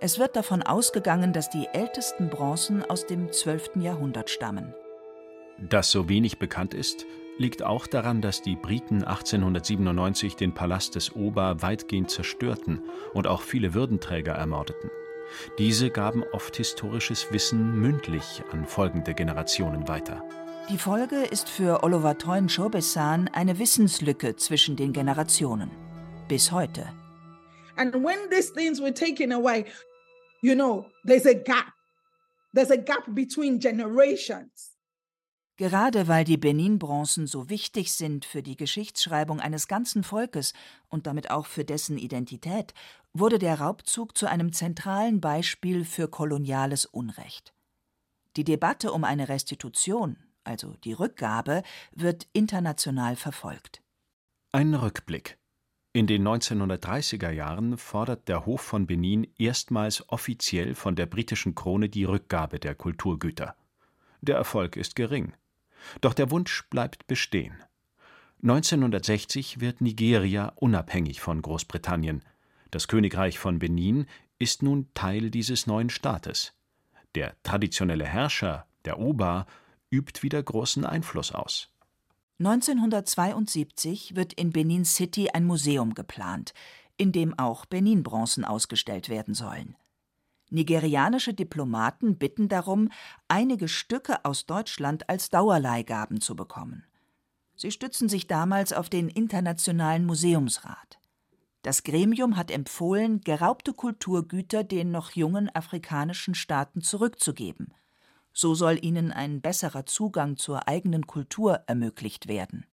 Es 0.00 0.18
wird 0.18 0.34
davon 0.34 0.64
ausgegangen, 0.64 1.32
dass 1.32 1.50
die 1.50 1.68
ältesten 1.72 2.30
Bronzen 2.30 2.82
aus 2.82 3.06
dem 3.06 3.30
12. 3.30 3.76
Jahrhundert 3.76 4.28
stammen. 4.28 4.74
Dass 5.56 5.92
so 5.92 6.08
wenig 6.08 6.40
bekannt 6.40 6.74
ist, 6.74 7.06
liegt 7.38 7.62
auch 7.62 7.86
daran, 7.86 8.20
dass 8.20 8.42
die 8.42 8.56
Briten 8.56 9.04
1897 9.04 10.36
den 10.36 10.54
Palast 10.54 10.94
des 10.94 11.14
Oba 11.14 11.62
weitgehend 11.62 12.10
zerstörten 12.10 12.82
und 13.12 13.26
auch 13.26 13.42
viele 13.42 13.74
Würdenträger 13.74 14.32
ermordeten. 14.32 14.90
Diese 15.58 15.90
gaben 15.90 16.22
oft 16.32 16.56
historisches 16.56 17.32
Wissen 17.32 17.80
mündlich 17.80 18.42
an 18.52 18.66
folgende 18.66 19.14
Generationen 19.14 19.88
weiter. 19.88 20.22
Die 20.70 20.78
Folge 20.78 21.24
ist 21.24 21.48
für 21.48 21.82
Olowatroin 21.82 22.48
Chobesan 22.48 23.28
eine 23.32 23.58
Wissenslücke 23.58 24.36
zwischen 24.36 24.76
den 24.76 24.92
Generationen. 24.92 25.70
Bis 26.28 26.52
heute. 26.52 26.88
And 27.76 27.94
when 27.94 28.16
these 28.30 28.52
things 28.52 28.80
were 28.80 28.94
taken 28.94 29.32
away, 29.32 29.66
you 30.40 30.54
know, 30.54 30.86
there's 31.04 31.26
a 31.26 31.34
gap. 31.34 31.72
There's 32.54 32.70
a 32.70 32.76
gap 32.76 33.04
between 33.14 33.58
generations. 33.58 34.73
Gerade 35.56 36.08
weil 36.08 36.24
die 36.24 36.36
Benin-Bronzen 36.36 37.28
so 37.28 37.48
wichtig 37.48 37.92
sind 37.92 38.24
für 38.24 38.42
die 38.42 38.56
Geschichtsschreibung 38.56 39.38
eines 39.38 39.68
ganzen 39.68 40.02
Volkes 40.02 40.52
und 40.88 41.06
damit 41.06 41.30
auch 41.30 41.46
für 41.46 41.64
dessen 41.64 41.96
Identität, 41.96 42.74
wurde 43.12 43.38
der 43.38 43.60
Raubzug 43.60 44.18
zu 44.18 44.26
einem 44.26 44.52
zentralen 44.52 45.20
Beispiel 45.20 45.84
für 45.84 46.08
koloniales 46.08 46.86
Unrecht. 46.86 47.54
Die 48.36 48.42
Debatte 48.42 48.90
um 48.90 49.04
eine 49.04 49.28
Restitution, 49.28 50.16
also 50.42 50.74
die 50.82 50.92
Rückgabe, 50.92 51.62
wird 51.94 52.26
international 52.32 53.14
verfolgt. 53.14 53.80
Ein 54.50 54.74
Rückblick. 54.74 55.38
In 55.92 56.08
den 56.08 56.26
1930er 56.26 57.30
Jahren 57.30 57.78
fordert 57.78 58.26
der 58.26 58.44
Hof 58.44 58.60
von 58.60 58.88
Benin 58.88 59.32
erstmals 59.38 60.08
offiziell 60.08 60.74
von 60.74 60.96
der 60.96 61.06
britischen 61.06 61.54
Krone 61.54 61.88
die 61.88 62.02
Rückgabe 62.02 62.58
der 62.58 62.74
Kulturgüter. 62.74 63.54
Der 64.20 64.34
Erfolg 64.34 64.76
ist 64.76 64.96
gering. 64.96 65.32
Doch 66.00 66.14
der 66.14 66.30
Wunsch 66.30 66.64
bleibt 66.70 67.06
bestehen. 67.06 67.54
1960 68.42 69.60
wird 69.60 69.80
Nigeria 69.80 70.52
unabhängig 70.56 71.20
von 71.20 71.40
Großbritannien. 71.40 72.22
Das 72.70 72.88
Königreich 72.88 73.38
von 73.38 73.58
Benin 73.58 74.06
ist 74.38 74.62
nun 74.62 74.88
Teil 74.94 75.30
dieses 75.30 75.66
neuen 75.66 75.90
Staates. 75.90 76.52
Der 77.14 77.36
traditionelle 77.42 78.04
Herrscher, 78.04 78.66
der 78.84 78.98
Oba, 78.98 79.46
übt 79.90 80.22
wieder 80.22 80.42
großen 80.42 80.84
Einfluss 80.84 81.32
aus. 81.32 81.70
1972 82.40 84.16
wird 84.16 84.32
in 84.32 84.50
Benin 84.50 84.84
City 84.84 85.30
ein 85.32 85.44
Museum 85.44 85.94
geplant, 85.94 86.52
in 86.96 87.12
dem 87.12 87.38
auch 87.38 87.64
Benin-Bronzen 87.64 88.44
ausgestellt 88.44 89.08
werden 89.08 89.34
sollen. 89.34 89.76
Nigerianische 90.50 91.34
Diplomaten 91.34 92.16
bitten 92.16 92.48
darum, 92.48 92.90
einige 93.28 93.68
Stücke 93.68 94.24
aus 94.24 94.46
Deutschland 94.46 95.08
als 95.08 95.30
Dauerleihgaben 95.30 96.20
zu 96.20 96.36
bekommen. 96.36 96.84
Sie 97.56 97.70
stützen 97.70 98.08
sich 98.08 98.26
damals 98.26 98.72
auf 98.72 98.88
den 98.88 99.08
Internationalen 99.08 100.04
Museumsrat. 100.04 100.98
Das 101.62 101.82
Gremium 101.82 102.36
hat 102.36 102.50
empfohlen, 102.50 103.22
geraubte 103.22 103.72
Kulturgüter 103.72 104.64
den 104.64 104.90
noch 104.90 105.12
jungen 105.12 105.48
afrikanischen 105.54 106.34
Staaten 106.34 106.82
zurückzugeben. 106.82 107.72
So 108.34 108.54
soll 108.54 108.84
ihnen 108.84 109.12
ein 109.12 109.40
besserer 109.40 109.86
Zugang 109.86 110.36
zur 110.36 110.68
eigenen 110.68 111.06
Kultur 111.06 111.62
ermöglicht 111.66 112.28
werden. 112.28 112.66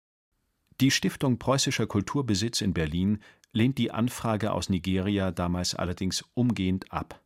Die 0.80 0.90
Stiftung 0.90 1.38
Preußischer 1.38 1.86
Kulturbesitz 1.86 2.60
in 2.60 2.74
Berlin 2.74 3.20
lehnt 3.52 3.78
die 3.78 3.92
Anfrage 3.92 4.52
aus 4.52 4.68
Nigeria 4.68 5.30
damals 5.30 5.74
allerdings 5.74 6.24
umgehend 6.34 6.92
ab. 6.92 7.21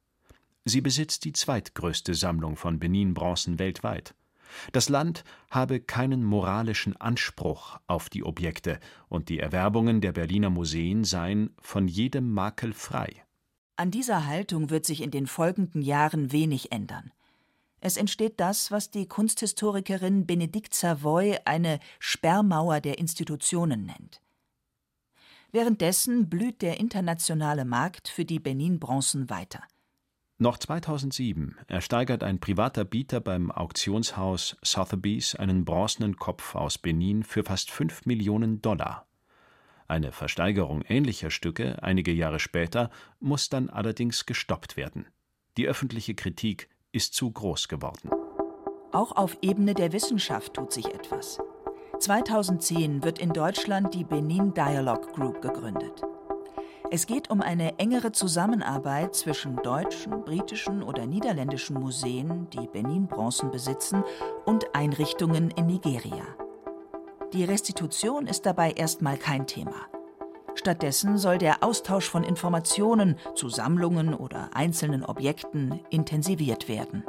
Sie 0.69 0.81
besitzt 0.81 1.25
die 1.25 1.33
zweitgrößte 1.33 2.15
Sammlung 2.15 2.57
von 2.57 2.81
Benin-Bronzen 2.81 3.61
weltweit. 3.61 4.17
Das 4.73 4.89
Land 4.89 5.23
habe 5.49 5.79
keinen 5.79 6.25
moralischen 6.25 6.97
Anspruch 6.97 7.79
auf 7.87 8.09
die 8.09 8.25
Objekte 8.25 8.81
und 9.09 9.29
die 9.29 9.39
Erwerbungen 9.39 10.01
der 10.01 10.11
Berliner 10.11 10.51
Museen 10.51 11.05
seien 11.05 11.55
von 11.61 11.87
jedem 11.87 12.33
Makel 12.33 12.73
frei. 12.73 13.23
An 13.77 13.93
dieser 13.93 14.27
Haltung 14.27 14.69
wird 14.71 14.87
sich 14.87 15.03
in 15.03 15.13
den 15.13 15.29
folgenden 15.29 15.83
Jahren 15.83 16.33
wenig 16.33 16.73
ändern. 16.73 17.13
Es 17.79 17.97
entsteht 17.97 18.41
das, 18.41 18.73
was 18.73 18.91
die 18.91 19.07
Kunsthistorikerin 19.07 20.27
Benedikt 20.27 20.75
Savoy 20.75 21.37
eine 21.45 21.79
Sperrmauer 22.01 22.81
der 22.81 22.99
Institutionen 22.99 23.87
nennt. 23.87 24.21
Währenddessen 25.53 26.29
blüht 26.29 26.61
der 26.61 26.81
internationale 26.81 27.65
Markt 27.65 28.09
für 28.09 28.25
die 28.25 28.41
Benin-Bronzen 28.41 29.31
weiter. 29.31 29.63
Noch 30.39 30.59
2007 30.59 31.57
ersteigert 31.67 32.23
ein 32.23 32.41
privater 32.41 32.85
Bieter 32.85 33.21
beim 33.21 33.51
Auktionshaus 33.51 34.59
Sotheby's 34.63 35.35
einen 35.35 35.65
bronzenen 35.65 36.17
Kopf 36.17 36.55
aus 36.55 36.77
Benin 36.77 37.23
für 37.23 37.43
fast 37.43 37.71
5 37.71 38.05
Millionen 38.05 38.61
Dollar. 38.61 39.07
Eine 39.89 40.13
Versteigerung 40.13 40.83
ähnlicher 40.83 41.31
Stücke 41.31 41.83
einige 41.83 42.13
Jahre 42.13 42.39
später 42.39 42.91
muss 43.19 43.49
dann 43.49 43.71
allerdings 43.71 44.27
gestoppt 44.27 44.77
werden. 44.77 45.07
Die 45.57 45.67
öffentliche 45.67 46.15
Kritik 46.15 46.69
ist 46.93 47.15
zu 47.15 47.31
groß 47.31 47.69
geworden. 47.69 48.11
Auch 48.93 49.13
auf 49.13 49.39
Ebene 49.41 49.73
der 49.73 49.93
Wissenschaft 49.93 50.53
tut 50.53 50.71
sich 50.71 50.87
etwas. 50.87 51.39
2010 51.99 53.03
wird 53.05 53.21
in 53.21 53.31
Deutschland 53.33 53.95
die 53.95 54.05
Benin 54.05 54.53
Dialogue 54.53 55.13
Group 55.15 55.41
gegründet. 55.41 56.03
Es 56.91 57.07
geht 57.07 57.31
um 57.31 57.41
eine 57.43 57.79
engere 57.79 58.13
Zusammenarbeit 58.13 59.15
zwischen 59.17 59.57
deutschen, 59.57 60.25
britischen 60.25 60.85
oder 60.85 61.05
niederländischen 61.05 61.81
Museen, 61.81 62.49
die 62.51 62.69
Benin-Bronzen 62.69 63.51
besitzen, 63.51 64.05
und 64.45 64.75
Einrichtungen 64.75 65.51
in 65.51 65.67
Nigeria. 65.67 66.25
Die 67.33 67.45
Restitution 67.45 68.29
ist 68.29 68.47
dabei 68.47 68.71
erstmal 68.71 69.17
kein 69.17 69.49
Thema. 69.49 69.87
Stattdessen 70.55 71.19
soll 71.19 71.39
der 71.39 71.65
Austausch 71.65 72.09
von 72.09 72.23
Informationen 72.23 73.17
zu 73.35 73.49
Sammlungen 73.49 74.15
oder 74.15 74.51
einzelnen 74.55 75.05
Objekten 75.05 75.81
intensiviert 75.91 76.69
werden. 76.69 77.05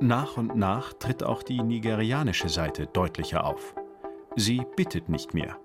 Nach 0.00 0.36
und 0.36 0.54
nach 0.54 0.92
tritt 0.92 1.22
auch 1.22 1.42
die 1.42 1.62
nigerianische 1.62 2.50
Seite 2.50 2.86
deutlicher 2.86 3.44
auf. 3.44 3.74
Sie 4.36 4.66
bittet 4.76 5.08
nicht 5.08 5.32
mehr. 5.32 5.56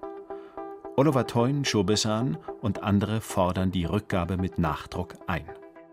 Oluwatoyin 0.99 1.63
Shobesan 1.63 2.39
und 2.59 2.81
andere 2.81 3.21
fordern 3.21 3.69
die 3.71 3.85
Rückgabe 3.85 4.35
mit 4.35 4.57
Nachdruck 4.57 5.13
ein. 5.27 5.45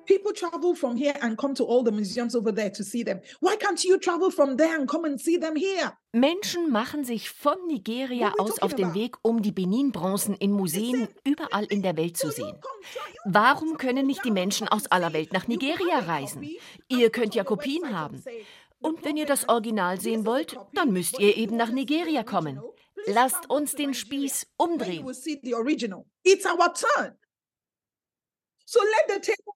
People 0.06 0.32
travel 0.32 0.74
from 0.74 0.96
here 0.96 1.14
and 1.22 1.36
come 1.36 1.52
to 1.52 1.66
all 1.66 1.84
the 1.84 1.90
museums 1.90 2.34
over 2.34 2.54
there 2.54 2.72
to 2.72 2.82
see 2.82 3.04
them. 3.04 3.20
Why 3.42 3.54
can't 3.54 3.86
you 3.86 3.98
travel 3.98 4.30
from 4.30 4.56
there 4.56 4.74
and 4.74 4.88
come 4.88 5.06
and 5.06 5.20
see 5.20 5.38
them 5.38 5.56
here? 5.56 5.92
Menschen 6.12 6.70
machen 6.70 7.04
sich 7.04 7.28
von 7.28 7.56
Nigeria 7.66 8.32
aus 8.38 8.62
auf 8.62 8.74
den 8.74 8.94
Weg, 8.94 9.16
um 9.20 9.42
die 9.42 9.52
Benin-Bronzen 9.52 10.36
in 10.36 10.52
Museen 10.52 11.08
überall 11.22 11.64
in 11.64 11.82
der 11.82 11.98
Welt 11.98 12.16
zu 12.16 12.30
sehen. 12.30 12.56
Warum 13.26 13.76
können 13.76 14.06
nicht 14.06 14.24
die 14.24 14.30
Menschen 14.30 14.68
aus 14.68 14.86
aller 14.86 15.12
Welt 15.12 15.34
nach 15.34 15.46
Nigeria 15.48 15.98
reisen? 15.98 16.48
Ihr 16.88 17.10
könnt 17.10 17.34
ja 17.34 17.44
Kopien 17.44 17.94
haben. 17.94 18.24
Und 18.80 19.04
wenn 19.04 19.18
ihr 19.18 19.26
das 19.26 19.50
Original 19.50 20.00
sehen 20.00 20.24
wollt, 20.24 20.56
dann 20.72 20.92
müsst 20.92 21.18
ihr 21.18 21.36
eben 21.36 21.56
nach 21.58 21.70
Nigeria 21.70 22.22
kommen. 22.22 22.58
Lasst 23.06 23.50
uns 23.50 23.74
den 23.74 23.94
Spieß 23.94 24.46
umdrehen. 24.56 25.06
So 28.66 28.80
let 28.80 29.06
the 29.08 29.20
table 29.20 29.54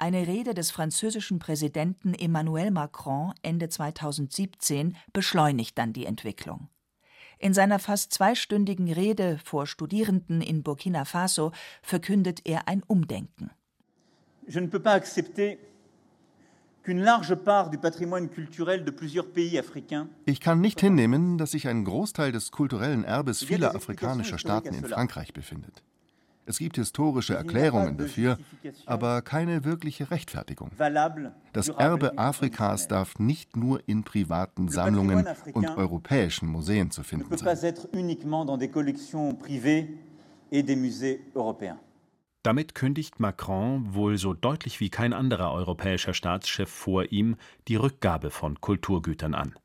eine 0.00 0.28
Rede 0.28 0.54
des 0.54 0.70
französischen 0.70 1.40
Präsidenten 1.40 2.14
Emmanuel 2.14 2.70
Macron 2.70 3.34
Ende 3.42 3.68
2017 3.68 4.96
beschleunigt 5.12 5.76
dann 5.76 5.92
die 5.92 6.06
Entwicklung. 6.06 6.68
In 7.40 7.52
seiner 7.52 7.80
fast 7.80 8.12
zweistündigen 8.12 8.92
Rede 8.92 9.38
vor 9.44 9.66
Studierenden 9.66 10.40
in 10.40 10.62
Burkina 10.62 11.04
Faso 11.04 11.50
verkündet 11.82 12.42
er 12.44 12.68
ein 12.68 12.84
Umdenken. 12.84 13.50
Je 14.46 14.60
ne 14.60 14.68
peux 14.68 14.82
pas 14.82 14.94
accepter 14.94 15.56
ich 20.24 20.40
kann 20.40 20.60
nicht 20.60 20.80
hinnehmen, 20.80 21.38
dass 21.38 21.50
sich 21.50 21.68
ein 21.68 21.84
Großteil 21.84 22.32
des 22.32 22.50
kulturellen 22.50 23.04
Erbes 23.04 23.42
vieler 23.42 23.74
afrikanischer 23.74 24.38
Staaten 24.38 24.74
in 24.74 24.84
Frankreich 24.84 25.32
befindet. 25.32 25.82
Es 26.48 26.58
gibt 26.58 26.76
historische 26.76 27.34
Erklärungen 27.34 27.98
dafür, 27.98 28.38
aber 28.86 29.20
keine 29.20 29.64
wirkliche 29.64 30.10
Rechtfertigung. 30.10 30.70
Das 31.52 31.68
Erbe 31.68 32.16
Afrikas 32.16 32.88
darf 32.88 33.18
nicht 33.18 33.54
nur 33.54 33.86
in 33.86 34.02
privaten 34.02 34.68
Sammlungen 34.70 35.26
und 35.52 35.68
europäischen 35.76 36.48
Museen 36.48 36.90
zu 36.90 37.02
finden 37.02 37.36
sein. 37.36 37.58
Damit 42.42 42.74
kündigt 42.74 43.20
Macron 43.20 43.94
wohl 43.94 44.16
so 44.16 44.32
deutlich 44.32 44.80
wie 44.80 44.90
kein 44.90 45.12
anderer 45.12 45.52
europäischer 45.52 46.14
Staatschef 46.14 46.70
vor 46.70 47.10
ihm 47.10 47.36
die 47.66 47.76
Rückgabe 47.76 48.30
von 48.30 48.60
Kulturgütern 48.60 49.34
an. 49.34 49.58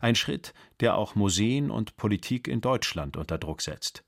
Ein 0.00 0.14
Schritt, 0.14 0.54
der 0.80 0.96
auch 0.96 1.14
Museen 1.14 1.70
und 1.70 1.96
Politik 1.96 2.48
in 2.48 2.60
Deutschland 2.60 3.16
unter 3.16 3.38
Druck 3.38 3.62
setzt. 3.62 4.04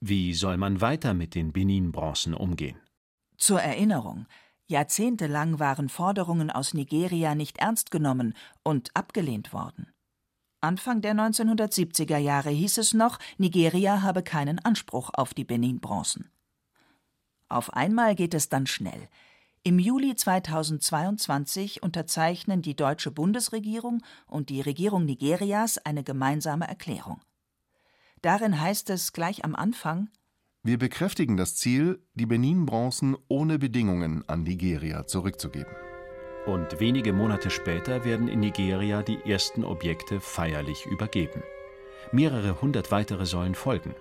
Wie 0.00 0.34
soll 0.34 0.56
man 0.56 0.80
weiter 0.80 1.14
mit 1.14 1.34
den 1.34 1.52
Benin-Bronzen 1.52 2.34
umgehen? 2.34 2.78
Zur 3.36 3.60
Erinnerung, 3.60 4.26
jahrzehntelang 4.66 5.58
waren 5.58 5.88
Forderungen 5.88 6.50
aus 6.50 6.74
Nigeria 6.74 7.34
nicht 7.34 7.58
ernst 7.58 7.90
genommen 7.90 8.34
und 8.62 8.90
abgelehnt 8.94 9.52
worden. 9.52 9.92
Anfang 10.60 11.02
der 11.02 11.14
1970er 11.14 12.18
Jahre 12.18 12.50
hieß 12.50 12.78
es 12.78 12.94
noch, 12.94 13.18
Nigeria 13.38 14.02
habe 14.02 14.22
keinen 14.22 14.58
Anspruch 14.58 15.10
auf 15.12 15.34
die 15.34 15.44
Benin-Bronzen. 15.44 16.30
Auf 17.48 17.72
einmal 17.72 18.14
geht 18.14 18.34
es 18.34 18.48
dann 18.48 18.66
schnell. 18.66 19.08
Im 19.62 19.78
Juli 19.78 20.14
2022 20.14 21.82
unterzeichnen 21.82 22.62
die 22.62 22.76
deutsche 22.76 23.10
Bundesregierung 23.10 24.02
und 24.26 24.50
die 24.50 24.60
Regierung 24.60 25.04
Nigerias 25.04 25.78
eine 25.78 26.04
gemeinsame 26.04 26.66
Erklärung. 26.68 27.20
Darin 28.22 28.60
heißt 28.60 28.90
es 28.90 29.12
gleich 29.12 29.44
am 29.44 29.54
Anfang 29.54 30.08
Wir 30.62 30.78
bekräftigen 30.78 31.36
das 31.36 31.56
Ziel, 31.56 32.02
die 32.14 32.26
Benin-Bronzen 32.26 33.16
ohne 33.28 33.58
Bedingungen 33.58 34.28
an 34.28 34.42
Nigeria 34.42 35.06
zurückzugeben. 35.06 35.74
Und 36.46 36.80
wenige 36.80 37.12
Monate 37.12 37.50
später 37.50 38.04
werden 38.04 38.28
in 38.28 38.40
Nigeria 38.40 39.02
die 39.02 39.18
ersten 39.24 39.64
Objekte 39.64 40.20
feierlich 40.20 40.86
übergeben. 40.86 41.42
Mehrere 42.10 42.62
hundert 42.62 42.90
weitere 42.90 43.26
sollen 43.26 43.54
folgen. 43.54 43.94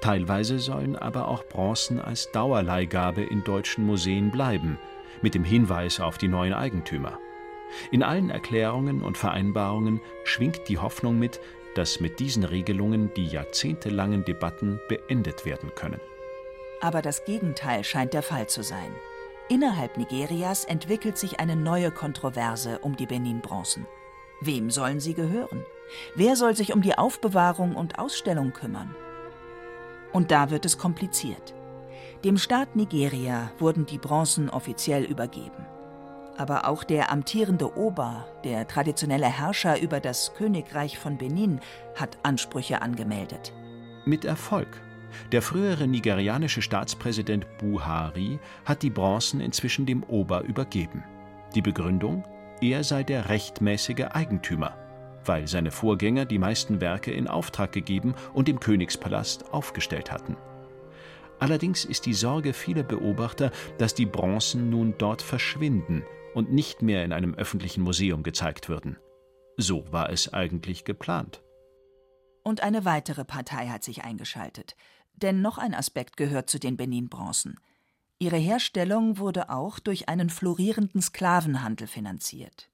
Teilweise 0.00 0.58
sollen 0.58 0.96
aber 0.96 1.28
auch 1.28 1.44
Bronzen 1.44 2.00
als 2.00 2.30
Dauerleihgabe 2.32 3.22
in 3.22 3.42
deutschen 3.44 3.84
Museen 3.84 4.30
bleiben, 4.30 4.78
mit 5.22 5.34
dem 5.34 5.44
Hinweis 5.44 6.00
auf 6.00 6.18
die 6.18 6.28
neuen 6.28 6.52
Eigentümer. 6.52 7.18
In 7.90 8.02
allen 8.02 8.30
Erklärungen 8.30 9.02
und 9.02 9.18
Vereinbarungen 9.18 10.00
schwingt 10.24 10.68
die 10.68 10.78
Hoffnung 10.78 11.18
mit, 11.18 11.40
dass 11.74 12.00
mit 12.00 12.20
diesen 12.20 12.44
Regelungen 12.44 13.12
die 13.14 13.26
jahrzehntelangen 13.26 14.24
Debatten 14.24 14.80
beendet 14.88 15.44
werden 15.44 15.74
können. 15.74 16.00
Aber 16.80 17.02
das 17.02 17.24
Gegenteil 17.24 17.84
scheint 17.84 18.14
der 18.14 18.22
Fall 18.22 18.46
zu 18.46 18.62
sein. 18.62 18.94
Innerhalb 19.48 19.96
Nigerias 19.96 20.64
entwickelt 20.64 21.18
sich 21.18 21.38
eine 21.40 21.56
neue 21.56 21.90
Kontroverse 21.90 22.78
um 22.80 22.96
die 22.96 23.06
Benin-Bronzen. 23.06 23.86
Wem 24.40 24.70
sollen 24.70 25.00
sie 25.00 25.14
gehören? 25.14 25.64
Wer 26.14 26.36
soll 26.36 26.56
sich 26.56 26.72
um 26.72 26.82
die 26.82 26.98
Aufbewahrung 26.98 27.74
und 27.76 27.98
Ausstellung 27.98 28.52
kümmern? 28.52 28.94
Und 30.12 30.30
da 30.30 30.50
wird 30.50 30.64
es 30.64 30.78
kompliziert. 30.78 31.54
Dem 32.24 32.38
Staat 32.38 32.76
Nigeria 32.76 33.50
wurden 33.58 33.86
die 33.86 33.98
Bronzen 33.98 34.48
offiziell 34.48 35.04
übergeben 35.04 35.66
aber 36.36 36.68
auch 36.68 36.84
der 36.84 37.10
amtierende 37.10 37.76
Ober, 37.76 38.26
der 38.44 38.66
traditionelle 38.66 39.26
Herrscher 39.26 39.80
über 39.80 40.00
das 40.00 40.34
Königreich 40.34 40.98
von 40.98 41.16
Benin, 41.16 41.60
hat 41.94 42.18
Ansprüche 42.22 42.82
angemeldet. 42.82 43.52
Mit 44.04 44.24
Erfolg. 44.24 44.80
Der 45.32 45.40
frühere 45.40 45.86
nigerianische 45.86 46.62
Staatspräsident 46.62 47.46
Buhari 47.58 48.38
hat 48.64 48.82
die 48.82 48.90
Bronzen 48.90 49.40
inzwischen 49.40 49.86
dem 49.86 50.02
Ober 50.04 50.42
übergeben. 50.42 51.02
Die 51.54 51.62
Begründung? 51.62 52.24
Er 52.60 52.84
sei 52.84 53.02
der 53.02 53.28
rechtmäßige 53.28 54.06
Eigentümer, 54.10 54.76
weil 55.28 55.46
seine 55.46 55.70
Vorgänger 55.70 56.24
die 56.24 56.38
meisten 56.38 56.80
Werke 56.80 57.10
in 57.10 57.28
Auftrag 57.28 57.72
gegeben 57.72 58.14
und 58.34 58.48
im 58.48 58.60
Königspalast 58.60 59.52
aufgestellt 59.52 60.10
hatten. 60.10 60.36
Allerdings 61.38 61.84
ist 61.84 62.06
die 62.06 62.14
Sorge 62.14 62.52
vieler 62.52 62.82
Beobachter, 62.82 63.50
dass 63.78 63.94
die 63.94 64.06
Bronzen 64.06 64.70
nun 64.70 64.94
dort 64.98 65.22
verschwinden 65.22 66.02
und 66.34 66.52
nicht 66.52 66.82
mehr 66.82 67.04
in 67.04 67.12
einem 67.12 67.34
öffentlichen 67.34 67.82
Museum 67.82 68.22
gezeigt 68.22 68.68
würden. 68.68 68.98
So 69.56 69.90
war 69.90 70.10
es 70.10 70.32
eigentlich 70.32 70.84
geplant. 70.84 71.42
Und 72.42 72.62
eine 72.62 72.84
weitere 72.84 73.24
Partei 73.24 73.68
hat 73.68 73.82
sich 73.82 74.04
eingeschaltet. 74.04 74.76
Denn 75.14 75.40
noch 75.40 75.58
ein 75.58 75.74
Aspekt 75.74 76.16
gehört 76.16 76.50
zu 76.50 76.58
den 76.58 76.76
Benin-Bronzen. 76.76 77.58
Ihre 78.18 78.36
Herstellung 78.36 79.18
wurde 79.18 79.50
auch 79.50 79.78
durch 79.78 80.08
einen 80.08 80.30
florierenden 80.30 81.02
Sklavenhandel 81.02 81.86
finanziert. 81.86 82.70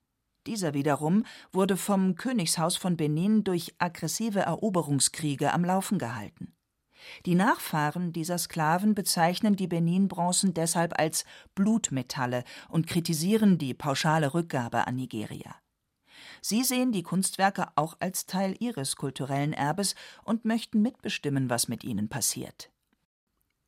Dieser 0.47 0.75
wiederum 0.75 1.25
wurde 1.53 1.77
vom 1.77 2.17
Königshaus 2.17 2.77
von 2.77 2.97
Benin 2.97 3.45
durch 3.45 3.75
aggressive 3.79 4.41
Eroberungskriege 4.41 5.53
am 5.53 5.65
Laufen 5.65 5.99
gehalten. 5.99 6.55
Die 7.27 7.35
Nachfahren 7.35 8.13
dieser 8.13 8.39
Sklaven 8.39 8.95
bezeichnen 8.95 9.57
die 9.57 9.67
Benin-Bronzen 9.67 10.55
deshalb 10.55 10.99
als 10.99 11.25
Blutmetalle 11.55 12.45
und 12.69 12.87
kritisieren 12.87 13.59
die 13.59 13.75
pauschale 13.75 14.35
Rückgabe 14.35 14.87
an 14.87 14.97
Nigeria. 14.97 15.55
Sie 16.41 16.63
sehen 16.65 16.93
die 16.93 17.03
Kunstwerke 17.03 17.69
auch 17.77 17.97
als 18.01 18.27
Teil 18.27 18.57
ihres 18.59 18.97
kulturellen 18.97 19.53
Erbes 19.53 19.95
und 20.25 20.45
möchten 20.45 20.83
mitbestimmen, 20.83 21.51
was 21.51 21.69
mit 21.69 21.85
ihnen 21.85 22.09
passiert. 22.09 22.71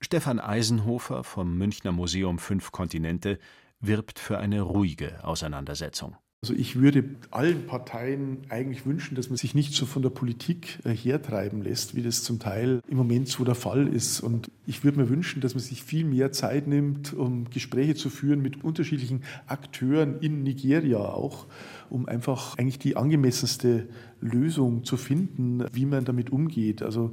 Stefan 0.00 0.40
Eisenhofer 0.40 1.24
vom 1.24 1.56
Münchner 1.56 1.92
Museum 1.92 2.38
Fünf 2.38 2.72
Kontinente 2.72 3.38
wirbt 3.80 4.18
für 4.18 4.38
eine 4.38 4.60
ruhige 4.62 5.24
Auseinandersetzung. 5.24 6.16
Also 6.44 6.52
ich 6.52 6.78
würde 6.78 7.04
allen 7.30 7.64
Parteien 7.64 8.42
eigentlich 8.50 8.84
wünschen, 8.84 9.14
dass 9.14 9.30
man 9.30 9.38
sich 9.38 9.54
nicht 9.54 9.72
so 9.72 9.86
von 9.86 10.02
der 10.02 10.10
Politik 10.10 10.78
äh, 10.84 10.90
hertreiben 10.90 11.62
lässt, 11.62 11.94
wie 11.94 12.02
das 12.02 12.22
zum 12.22 12.38
Teil 12.38 12.82
im 12.86 12.98
Moment 12.98 13.28
so 13.28 13.44
der 13.44 13.54
Fall 13.54 13.88
ist. 13.88 14.20
Und 14.20 14.50
ich 14.66 14.84
würde 14.84 14.98
mir 15.00 15.08
wünschen, 15.08 15.40
dass 15.40 15.54
man 15.54 15.64
sich 15.64 15.82
viel 15.82 16.04
mehr 16.04 16.32
Zeit 16.32 16.66
nimmt, 16.66 17.14
um 17.14 17.48
Gespräche 17.48 17.94
zu 17.94 18.10
führen 18.10 18.42
mit 18.42 18.62
unterschiedlichen 18.62 19.22
Akteuren 19.46 20.18
in 20.20 20.42
Nigeria 20.42 20.98
auch, 20.98 21.46
um 21.88 22.06
einfach 22.06 22.58
eigentlich 22.58 22.78
die 22.78 22.98
angemessenste 22.98 23.88
Lösung 24.20 24.84
zu 24.84 24.98
finden, 24.98 25.64
wie 25.72 25.86
man 25.86 26.04
damit 26.04 26.28
umgeht. 26.28 26.82
Also 26.82 27.12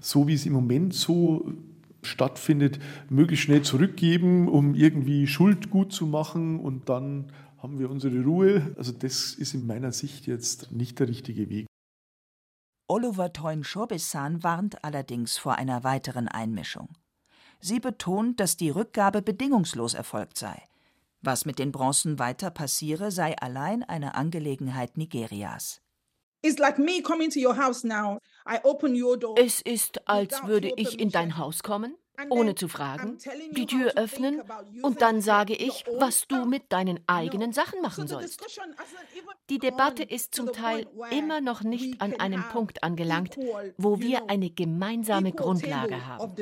so 0.00 0.28
wie 0.28 0.34
es 0.34 0.46
im 0.46 0.52
Moment 0.52 0.94
so 0.94 1.52
stattfindet, 2.02 2.78
möglichst 3.10 3.44
schnell 3.44 3.62
zurückgeben, 3.62 4.46
um 4.46 4.76
irgendwie 4.76 5.26
Schuld 5.26 5.68
gut 5.68 5.92
zu 5.92 6.06
machen 6.06 6.60
und 6.60 6.88
dann 6.88 7.24
haben 7.58 7.78
wir 7.78 7.90
unsere 7.90 8.22
Ruhe. 8.22 8.74
Also 8.76 8.92
das 8.92 9.34
ist 9.34 9.54
in 9.54 9.66
meiner 9.66 9.92
Sicht 9.92 10.26
jetzt 10.26 10.72
nicht 10.72 10.98
der 10.98 11.08
richtige 11.08 11.48
Weg. 11.48 11.66
Oliver 12.88 13.32
Toyn-Schobessan 13.32 14.42
warnt 14.42 14.82
allerdings 14.82 15.36
vor 15.36 15.56
einer 15.56 15.84
weiteren 15.84 16.26
Einmischung. 16.28 16.88
Sie 17.60 17.80
betont, 17.80 18.40
dass 18.40 18.56
die 18.56 18.70
Rückgabe 18.70 19.20
bedingungslos 19.20 19.94
erfolgt 19.94 20.38
sei. 20.38 20.62
Was 21.20 21.44
mit 21.44 21.58
den 21.58 21.72
Bronzen 21.72 22.18
weiter 22.18 22.50
passiere, 22.50 23.10
sei 23.10 23.36
allein 23.36 23.82
eine 23.82 24.14
Angelegenheit 24.14 24.96
Nigerias. 24.96 25.82
Es 29.36 29.60
ist, 29.60 30.08
als 30.08 30.46
würde 30.46 30.72
ich 30.76 31.00
in 31.00 31.10
dein 31.10 31.36
Haus 31.36 31.62
kommen 31.64 31.96
ohne 32.30 32.54
zu 32.54 32.68
fragen, 32.68 33.18
die 33.52 33.66
Tür 33.66 33.92
öffnen 33.96 34.42
und 34.82 35.02
dann 35.02 35.20
sage 35.20 35.54
ich, 35.54 35.84
was 35.98 36.26
du 36.26 36.44
mit 36.44 36.72
deinen 36.72 37.00
eigenen 37.06 37.52
Sachen 37.52 37.80
machen 37.80 38.08
sollst. 38.08 38.42
Die 39.50 39.58
Debatte 39.58 40.02
ist 40.02 40.34
zum 40.34 40.52
Teil 40.52 40.86
immer 41.10 41.40
noch 41.40 41.62
nicht 41.62 42.00
an 42.00 42.18
einem 42.18 42.44
Punkt 42.48 42.82
angelangt, 42.82 43.36
wo 43.76 44.00
wir 44.00 44.28
eine 44.28 44.50
gemeinsame 44.50 45.32
Grundlage 45.32 46.06
haben. 46.06 46.34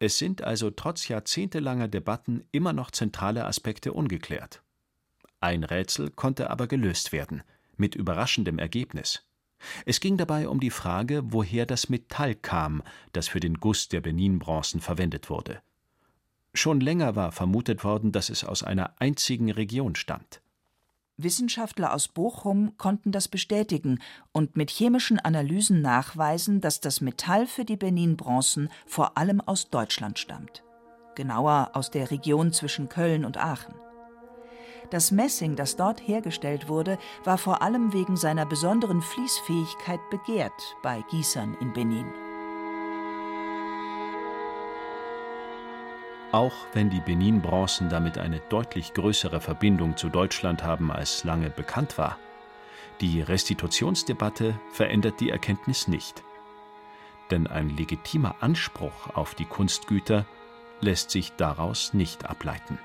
Es 0.00 0.18
sind 0.18 0.42
also 0.42 0.70
trotz 0.70 1.08
jahrzehntelanger 1.08 1.88
Debatten 1.88 2.46
immer 2.52 2.72
noch 2.72 2.90
zentrale 2.90 3.44
Aspekte 3.44 3.92
ungeklärt. 3.92 4.62
Ein 5.40 5.64
Rätsel 5.64 6.10
konnte 6.10 6.50
aber 6.50 6.66
gelöst 6.66 7.12
werden, 7.12 7.42
mit 7.76 7.94
überraschendem 7.94 8.58
Ergebnis. 8.58 9.26
Es 9.86 10.00
ging 10.00 10.16
dabei 10.16 10.48
um 10.48 10.60
die 10.60 10.70
Frage, 10.70 11.22
woher 11.26 11.66
das 11.66 11.88
Metall 11.88 12.34
kam, 12.34 12.82
das 13.12 13.28
für 13.28 13.40
den 13.40 13.60
Guss 13.60 13.88
der 13.88 14.00
Benin-Bronzen 14.00 14.80
verwendet 14.80 15.30
wurde. 15.30 15.60
Schon 16.54 16.80
länger 16.80 17.16
war 17.16 17.32
vermutet 17.32 17.82
worden, 17.82 18.12
dass 18.12 18.30
es 18.30 18.44
aus 18.44 18.62
einer 18.62 18.94
einzigen 19.00 19.50
Region 19.50 19.96
stammt. 19.96 20.40
Wissenschaftler 21.16 21.92
aus 21.94 22.08
Bochum 22.08 22.76
konnten 22.76 23.12
das 23.12 23.28
bestätigen 23.28 24.00
und 24.32 24.56
mit 24.56 24.70
chemischen 24.70 25.20
Analysen 25.20 25.80
nachweisen, 25.80 26.60
dass 26.60 26.80
das 26.80 27.00
Metall 27.00 27.46
für 27.46 27.64
die 27.64 27.76
Benin-Bronzen 27.76 28.68
vor 28.86 29.16
allem 29.16 29.40
aus 29.40 29.70
Deutschland 29.70 30.18
stammt. 30.18 30.64
Genauer 31.14 31.70
aus 31.74 31.90
der 31.90 32.10
Region 32.10 32.52
zwischen 32.52 32.88
Köln 32.88 33.24
und 33.24 33.36
Aachen. 33.36 33.74
Das 34.94 35.10
Messing, 35.10 35.56
das 35.56 35.74
dort 35.74 36.06
hergestellt 36.06 36.68
wurde, 36.68 36.98
war 37.24 37.36
vor 37.36 37.62
allem 37.62 37.92
wegen 37.92 38.16
seiner 38.16 38.46
besonderen 38.46 39.02
Fließfähigkeit 39.02 39.98
begehrt 40.08 40.76
bei 40.84 41.02
Gießern 41.10 41.56
in 41.60 41.72
Benin. 41.72 42.06
Auch 46.30 46.54
wenn 46.74 46.90
die 46.90 47.00
Benin-Bronzen 47.00 47.88
damit 47.88 48.18
eine 48.18 48.38
deutlich 48.38 48.94
größere 48.94 49.40
Verbindung 49.40 49.96
zu 49.96 50.10
Deutschland 50.10 50.62
haben, 50.62 50.92
als 50.92 51.24
lange 51.24 51.50
bekannt 51.50 51.98
war, 51.98 52.16
die 53.00 53.20
Restitutionsdebatte 53.20 54.60
verändert 54.70 55.18
die 55.18 55.30
Erkenntnis 55.30 55.88
nicht. 55.88 56.22
Denn 57.32 57.48
ein 57.48 57.68
legitimer 57.70 58.36
Anspruch 58.38 59.16
auf 59.16 59.34
die 59.34 59.46
Kunstgüter 59.46 60.24
lässt 60.80 61.10
sich 61.10 61.32
daraus 61.32 61.94
nicht 61.94 62.26
ableiten. 62.26 62.78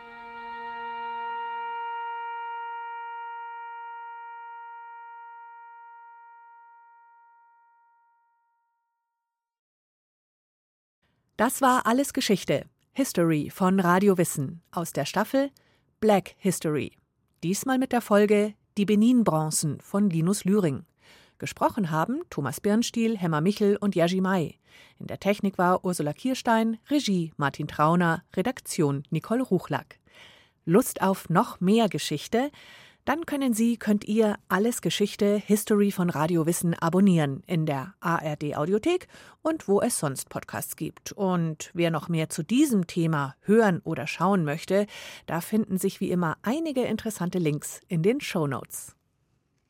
Das 11.39 11.61
war 11.61 11.85
alles 11.85 12.11
Geschichte. 12.11 12.65
History 12.91 13.49
von 13.49 13.79
Radio 13.79 14.17
Wissen 14.17 14.61
aus 14.71 14.91
der 14.91 15.05
Staffel 15.05 15.51
Black 16.01 16.35
History. 16.37 16.97
Diesmal 17.43 17.77
mit 17.77 17.93
der 17.93 18.01
Folge 18.01 18.55
Die 18.77 18.83
Benin-Bronzen 18.83 19.79
von 19.79 20.09
Linus 20.09 20.43
Lühring. 20.43 20.83
Gesprochen 21.37 21.91
haben 21.91 22.23
Thomas 22.29 22.59
Birnstiel, 22.59 23.17
Hemmer 23.17 23.39
Michel 23.39 23.77
und 23.77 23.95
Yaji 23.95 24.19
Mai. 24.19 24.59
In 24.99 25.07
der 25.07 25.21
Technik 25.21 25.57
war 25.57 25.85
Ursula 25.85 26.11
Kierstein, 26.11 26.77
Regie 26.89 27.31
Martin 27.37 27.69
Trauner, 27.69 28.21
Redaktion 28.35 29.03
Nicole 29.09 29.43
Ruchlack. 29.43 29.97
Lust 30.65 31.01
auf 31.01 31.29
noch 31.29 31.61
mehr 31.61 31.87
Geschichte? 31.87 32.51
Dann 33.05 33.25
können 33.25 33.53
Sie, 33.53 33.77
könnt 33.77 34.05
ihr 34.05 34.35
alles 34.49 34.81
Geschichte 34.81 35.37
History 35.37 35.91
von 35.91 36.09
Radio 36.09 36.45
Wissen 36.45 36.73
abonnieren 36.75 37.41
in 37.47 37.65
der 37.65 37.95
ARD 38.01 38.55
Audiothek 38.55 39.07
und 39.41 39.67
wo 39.67 39.81
es 39.81 39.97
sonst 39.97 40.29
Podcasts 40.29 40.75
gibt. 40.75 41.11
Und 41.13 41.71
wer 41.73 41.89
noch 41.89 42.07
mehr 42.07 42.29
zu 42.29 42.43
diesem 42.43 42.87
Thema 42.87 43.35
hören 43.41 43.81
oder 43.83 44.05
schauen 44.05 44.43
möchte, 44.43 44.85
da 45.25 45.41
finden 45.41 45.77
sich 45.77 45.99
wie 45.99 46.11
immer 46.11 46.37
einige 46.43 46.83
interessante 46.83 47.39
Links 47.39 47.81
in 47.87 48.03
den 48.03 48.21
Show 48.21 48.45
Notes. 48.45 48.95